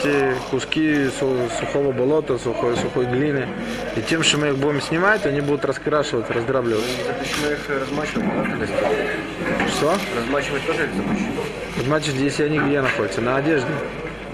куски 0.49 1.09
су- 1.19 1.49
сухого 1.59 1.91
болота, 1.91 2.37
сухой, 2.37 2.75
сухой 2.77 3.05
глины. 3.05 3.47
И 3.95 4.01
тем, 4.01 4.23
что 4.23 4.37
мы 4.37 4.49
их 4.49 4.57
будем 4.57 4.81
снимать, 4.81 5.25
они 5.25 5.41
будут 5.41 5.65
раскрашиваться, 5.65 6.33
раздравливаться. 6.33 6.89
Запрещено 7.05 7.51
их 7.51 7.69
э, 7.69 7.79
размачивать, 7.79 8.25
да? 8.59 9.67
Что? 9.67 9.97
Размачивать 10.17 10.65
тоже 10.65 10.83
это 10.83 10.95
запрещено? 10.95 11.41
Значит, 11.85 12.15
если 12.15 12.43
они 12.43 12.59
где 12.59 12.81
находятся? 12.81 13.21
На 13.21 13.37
одежде. 13.37 13.67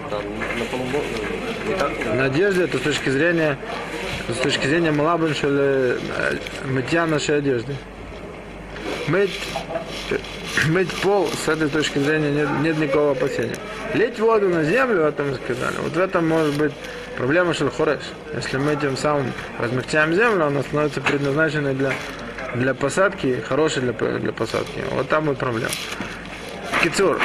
Там 0.10 0.22
на 0.60 0.66
полубо... 0.66 1.00
Не 1.68 1.76
так? 1.76 2.16
На 2.16 2.26
одежде 2.26 2.64
это 2.64 2.78
с 2.78 2.82
точки 2.82 3.10
зрения 3.10 3.58
с 4.30 4.38
точки 4.38 4.68
зрения 4.68 4.92
малабин 4.92 5.34
шеле, 5.34 5.98
э, 6.18 6.38
мытья 6.66 7.06
нашей 7.06 7.38
одежды. 7.40 7.76
Мыть, 9.08 9.32
мыть 10.68 10.92
пол 11.02 11.30
с 11.30 11.48
этой 11.48 11.70
точки 11.70 12.00
зрения 12.00 12.32
нет, 12.32 12.50
нет 12.62 12.78
никакого 12.78 13.12
опасения. 13.12 13.56
Лить 13.94 14.20
воду 14.20 14.50
на 14.50 14.64
землю, 14.64 15.04
это 15.04 15.24
мы 15.24 15.36
сказали. 15.36 15.76
Вот 15.84 15.94
в 15.94 16.00
этом 16.00 16.28
может 16.28 16.56
быть 16.56 16.74
проблема 17.18 17.54
шельхореш. 17.54 18.02
Если 18.36 18.58
мы 18.58 18.76
тем 18.76 18.98
самым 18.98 19.34
размягчаем 19.60 20.14
землю, 20.14 20.46
она 20.46 20.62
становится 20.62 21.02
предназначенной 21.02 21.74
для, 21.74 21.94
для 22.56 22.74
посадки, 22.74 23.44
хорошей 23.48 23.84
для, 23.84 23.94
для 23.94 24.32
посадки. 24.32 24.84
Вот 24.92 25.08
там 25.10 25.26
будет 25.26 25.38
проблема. 25.38 25.72
Кицур, 26.84 27.20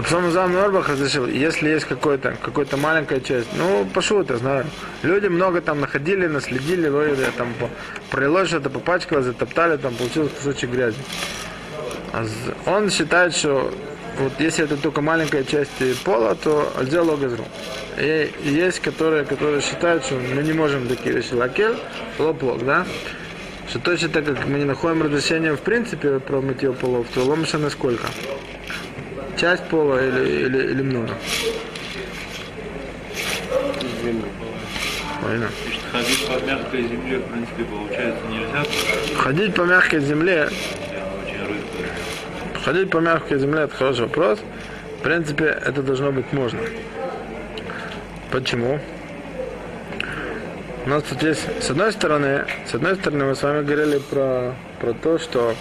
Псалом 0.00 0.32
Зам 0.32 0.52
Норбах 0.52 0.88
разрешил, 0.88 1.26
если 1.26 1.68
есть 1.68 1.84
какой-то, 1.84 2.34
какая-то 2.42 2.78
маленькая 2.78 3.20
часть, 3.20 3.48
ну, 3.56 3.86
пошу 3.92 4.22
это, 4.22 4.38
знаю. 4.38 4.64
Люди 5.02 5.26
много 5.26 5.60
там 5.60 5.80
находили, 5.80 6.26
наследили, 6.26 6.88
ловили, 6.88 7.26
там 7.36 7.48
пролилось 8.10 8.48
что-то, 8.48 8.70
попачкалось, 8.70 9.26
затоптали, 9.26 9.76
там 9.76 9.94
получился 9.94 10.34
кусочек 10.34 10.70
грязи. 10.70 10.96
А 12.12 12.26
Он 12.66 12.90
считает, 12.90 13.34
что 13.34 13.72
вот 14.18 14.32
если 14.38 14.64
это 14.64 14.76
только 14.76 15.00
маленькая 15.00 15.44
часть 15.44 15.70
пола, 16.04 16.34
то 16.34 16.70
отдел 16.78 17.16
газру. 17.16 17.44
И 17.98 18.30
есть 18.44 18.80
которые, 18.80 19.24
которые 19.24 19.62
считают, 19.62 20.04
что 20.04 20.16
мы 20.16 20.42
не 20.42 20.52
можем 20.52 20.86
такие 20.88 21.14
вещи 21.14 21.32
лакель, 21.32 21.76
лоплок, 22.18 22.64
да? 22.64 22.86
что 23.68 23.78
точно 23.78 24.08
так 24.10 24.26
как 24.26 24.46
мы 24.46 24.58
не 24.58 24.64
находим 24.64 25.02
разрешения 25.02 25.54
в 25.54 25.60
принципе 25.60 26.20
про 26.20 26.42
мытье 26.42 26.74
полов, 26.74 27.06
то 27.14 27.24
ломаша 27.24 27.56
на 27.58 27.70
сколько? 27.70 28.06
Часть 29.38 29.64
пола 29.68 30.06
или, 30.06 30.44
или, 30.44 30.58
или 30.72 30.82
много? 30.82 31.14
Правильно. 35.22 35.48
Ходить 35.90 36.26
по 36.26 36.44
мягкой 36.44 36.82
земле, 36.82 37.18
в 37.18 37.24
принципе, 37.24 37.64
получается 37.64 38.22
нельзя, 38.28 38.64
Ходить 39.16 39.54
по 39.54 39.62
мягкой 39.62 40.00
земле. 40.00 40.48
Ходить 42.64 42.90
по 42.90 42.98
мягкой 42.98 43.38
земле 43.38 43.62
это 43.62 43.76
хороший 43.76 44.02
вопрос. 44.02 44.38
В 44.98 45.02
принципе, 45.02 45.46
это 45.46 45.82
должно 45.82 46.12
быть 46.12 46.32
можно. 46.32 46.60
Почему? 48.30 48.78
У 50.84 50.88
нас 50.88 51.02
тут 51.04 51.22
есть, 51.22 51.42
с 51.62 51.70
одной 51.70 51.92
стороны, 51.92 52.44
с 52.66 52.74
одной 52.74 52.96
стороны, 52.96 53.24
мы 53.26 53.34
с 53.36 53.42
вами 53.42 53.64
говорили 53.64 53.98
про, 53.98 54.54
про 54.80 54.92
то, 54.94 55.18
что 55.18 55.54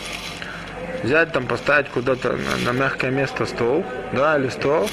взять 1.03 1.31
там, 1.31 1.47
поставить 1.47 1.89
куда-то 1.89 2.33
на, 2.33 2.71
на 2.71 2.77
мягкое 2.77 3.11
место 3.11 3.45
стол, 3.45 3.85
да, 4.13 4.37
или 4.37 4.49
стол, 4.49 4.89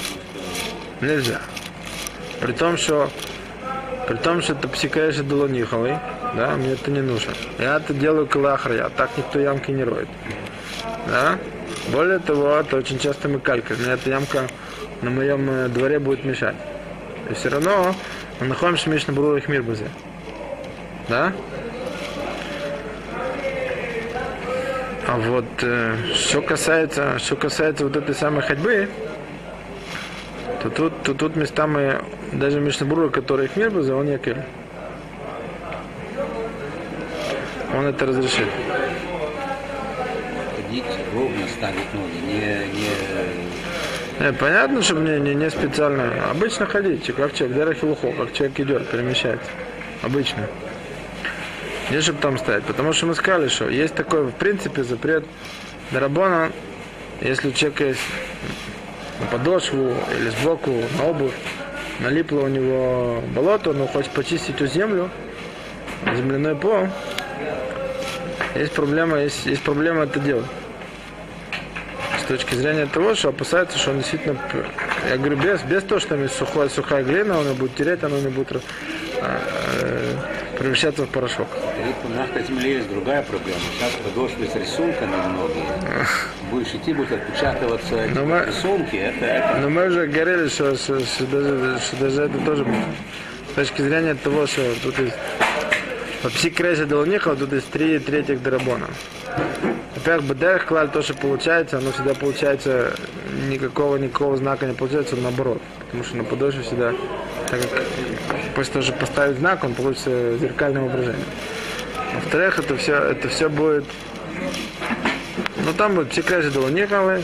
нельзя. 1.01 1.39
При 2.41 2.53
том, 2.53 2.77
что 2.77 3.09
при 4.07 4.17
том, 4.17 4.41
что 4.41 4.53
это 4.53 4.67
псикаешь 4.67 5.17
долониховый, 5.17 5.97
да, 6.35 6.55
мне 6.55 6.73
это 6.73 6.89
не 6.89 7.01
нужно. 7.01 7.33
Я 7.59 7.77
это 7.77 7.93
делаю 7.93 8.25
калахря, 8.25 8.89
так 8.89 9.11
никто 9.17 9.39
ямки 9.39 9.71
не 9.71 9.83
роет. 9.83 10.07
Да? 11.07 11.37
Более 11.91 12.19
того, 12.19 12.57
это 12.57 12.77
очень 12.77 12.99
часто 12.99 13.27
мы 13.29 13.39
калькаем. 13.39 13.81
Мне 13.81 13.93
эта 13.93 14.09
ямка 14.09 14.47
на 15.01 15.09
моем 15.09 15.49
э, 15.49 15.67
дворе 15.69 15.99
будет 15.99 16.23
мешать. 16.23 16.55
И 17.29 17.33
все 17.33 17.49
равно 17.49 17.95
мы 18.39 18.47
находимся 18.47 18.89
в 18.89 18.93
Мишна 18.93 19.13
Бруровых 19.13 19.47
Мирбазе. 19.47 19.87
Да? 21.07 21.33
А 25.07 25.17
вот 25.17 25.45
э, 25.61 25.95
что 26.13 26.41
касается, 26.41 27.17
что 27.17 27.35
касается 27.35 27.85
вот 27.85 27.95
этой 27.95 28.13
самой 28.13 28.43
ходьбы, 28.43 28.87
то 30.61 30.69
тут, 30.69 30.93
то 31.03 31.13
тут 31.15 31.35
местами 31.35 31.99
даже 32.33 32.59
Мишнабрура, 32.59 33.09
который 33.09 33.45
их 33.45 33.55
Мирбазе, 33.55 33.93
он 33.93 34.07
якель. 34.07 34.43
Он 37.75 37.85
это 37.85 38.05
разрешит. 38.05 38.47
Ровно 41.19 41.47
ставить 41.49 41.93
ноги, 41.93 42.15
не, 42.27 42.65
не 42.79 44.25
Не, 44.25 44.33
понятно, 44.33 44.81
что 44.81 44.95
мне 44.95 45.19
не, 45.19 45.35
не 45.35 45.49
специально. 45.49 46.13
Обычно 46.31 46.65
ходить, 46.65 47.13
как 47.13 47.33
человек, 47.33 47.57
дерахилухо, 47.57 48.13
как 48.13 48.31
человек 48.31 48.57
идет, 48.61 48.87
перемещается. 48.89 49.49
Обычно. 50.01 50.47
Не 51.91 51.99
чтобы 51.99 52.21
там 52.21 52.37
стоять. 52.37 52.63
Потому 52.63 52.93
что 52.93 53.07
мы 53.07 53.15
сказали, 53.15 53.49
что 53.49 53.67
есть 53.67 53.95
такой, 53.95 54.23
в 54.27 54.31
принципе, 54.31 54.83
запрет 54.83 55.25
Дарабона, 55.91 56.53
если 57.19 57.49
у 57.49 57.51
человека 57.51 57.83
есть 57.83 57.99
на 59.19 59.25
подошву 59.25 59.93
или 60.17 60.29
сбоку, 60.29 60.71
на 60.97 61.09
обувь, 61.09 61.33
налипло 61.99 62.41
у 62.41 62.47
него 62.47 63.21
болото, 63.35 63.71
он 63.71 63.85
хочет 63.89 64.11
почистить 64.11 64.55
эту 64.55 64.67
землю, 64.67 65.09
земляной 66.15 66.55
пол, 66.55 66.87
есть 68.55 68.71
проблема, 68.71 69.19
есть, 69.19 69.45
есть 69.45 69.63
проблема 69.63 70.03
это 70.03 70.21
делать 70.21 70.45
точки 72.29 72.55
зрения 72.55 72.85
того, 72.85 73.15
что 73.15 73.29
опасается, 73.29 73.77
что 73.77 73.91
он 73.91 73.97
действительно, 73.97 74.37
я 75.09 75.17
говорю, 75.17 75.35
без, 75.37 75.61
без 75.63 75.83
того, 75.83 75.99
что 75.99 76.09
там 76.09 76.23
есть 76.23 76.35
сухая, 76.35 76.69
сухая 76.69 77.03
глина, 77.03 77.39
она 77.39 77.53
будет 77.53 77.75
тереть, 77.75 78.03
она 78.03 78.17
не 78.19 78.27
будет 78.29 78.51
э, 78.51 78.59
э, 79.21 80.13
превращаться 80.57 81.03
в 81.05 81.09
порошок. 81.09 81.47
по 81.49 82.07
мягкой 82.07 82.43
земле 82.45 82.73
есть 82.75 82.89
другая 82.89 83.23
проблема. 83.23 83.59
Сейчас 83.77 83.93
подошвы 84.03 84.47
с 84.47 84.55
рисунками 84.55 85.15
многие. 85.33 85.65
Будешь 86.51 86.73
идти, 86.73 86.93
будут 86.93 87.11
отпечатываться 87.13 87.95
Ну, 88.13 88.25
мы- 88.25 88.45
рисунки. 88.45 88.95
Это, 88.95 89.25
это 89.25 89.57
Но 89.61 89.69
мы 89.69 89.87
уже 89.87 90.07
говорили, 90.07 90.47
что, 90.49 90.75
что, 90.75 90.99
что 90.99 91.25
даже, 91.25 91.79
что 91.79 91.95
даже 91.97 92.21
это 92.23 92.37
тоже 92.45 92.65
с 93.51 93.53
точки 93.55 93.81
зрения 93.81 94.13
того, 94.15 94.45
что 94.47 94.61
тут 94.83 94.99
есть 94.99 95.15
по 96.21 96.29
псикрезе 96.29 96.85
Долонихова 96.85 97.35
тут 97.35 97.53
есть 97.53 97.69
три 97.71 97.97
третьих 97.99 98.41
драбона. 98.43 98.87
Во-первых, 99.95 100.25
БДР 100.25 100.65
клаль 100.65 100.89
то, 100.89 101.01
что 101.01 101.13
получается, 101.13 101.77
оно 101.77 101.91
всегда 101.91 102.13
получается 102.13 102.93
никакого 103.49 103.97
никакого 103.97 104.37
знака 104.37 104.65
не 104.65 104.73
получается, 104.73 105.15
наоборот. 105.15 105.61
Потому 105.85 106.03
что 106.03 106.17
на 106.17 106.23
подошве 106.23 106.63
всегда, 106.63 106.93
так 107.49 107.61
как 107.61 107.83
после 108.55 108.73
того, 108.73 108.85
что 108.85 108.93
поставить 108.93 109.37
знак, 109.37 109.63
он 109.63 109.73
получится 109.73 110.37
зеркальным 110.37 110.85
ображением. 110.85 111.25
Во-вторых, 112.15 112.59
это 112.59 112.75
все, 112.77 112.95
это 112.95 113.27
все 113.29 113.49
будет 113.49 113.85
ну 115.69 115.73
там 115.73 115.95
будет 115.95 116.09
псикрезе 116.09 116.49
Долониховой, 116.49 117.23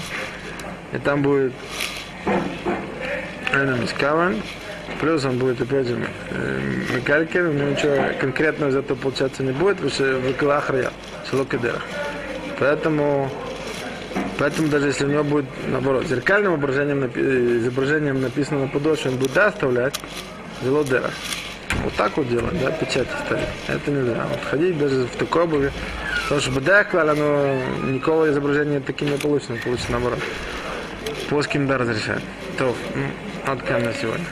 и 0.94 0.98
там 1.00 1.22
будет 1.22 1.54
Эна 3.52 3.76
Мискаван. 3.78 4.42
Плюс 5.00 5.26
он 5.26 5.40
будет, 5.40 5.60
опять 5.60 5.88
же, 5.88 5.98
э, 6.32 6.60
Микалькин, 6.96 7.58
него 7.58 7.70
ничего 7.72 8.18
конкретного 8.20 8.70
из 8.70 8.76
этого 8.76 8.98
получаться 8.98 9.44
не 9.44 9.52
будет, 9.52 9.78
потому 9.78 9.92
что 9.92 10.20
в 10.20 10.30
село 11.36 11.46
Кедерах. 11.46 11.82
Поэтому, 12.60 13.30
поэтому 14.40 14.70
даже 14.70 14.88
если 14.88 15.06
у 15.06 15.10
него 15.10 15.24
будет, 15.24 15.46
наоборот, 15.68 16.08
зеркальным 16.08 16.56
изображением, 16.56 17.06
изображением 17.60 18.22
написано 18.22 18.62
на 18.62 18.68
подошве, 18.68 19.12
он 19.12 19.18
будет 19.18 19.34
да 19.34 19.48
оставлять, 19.48 20.00
село 20.64 20.84
Дерах. 20.84 21.12
Вот 21.84 21.94
так 21.96 22.16
вот 22.16 22.30
делать, 22.30 22.58
да, 22.62 22.72
печати 22.72 23.10
ставить. 23.26 23.48
Это 23.68 23.92
нельзя. 23.92 24.26
Вот 24.30 24.40
ходить 24.50 24.78
даже 24.78 25.04
в 25.04 25.16
такой 25.18 25.44
обуви, 25.44 25.72
потому 26.24 26.42
что 26.42 26.52
БД 26.52 26.90
клали, 26.90 27.10
оно 27.10 27.58
никакого 27.92 28.32
изображения 28.32 28.80
таки 28.80 29.04
не 29.04 29.18
получится, 29.18 29.56
получится 29.62 29.92
наоборот. 29.92 30.20
Плоским 31.30 31.68
да 31.68 31.78
разрешает. 31.78 32.22
То, 32.58 32.74
ну, 32.96 33.52
от 33.52 33.70
на 33.70 33.94
сегодня. 33.94 34.26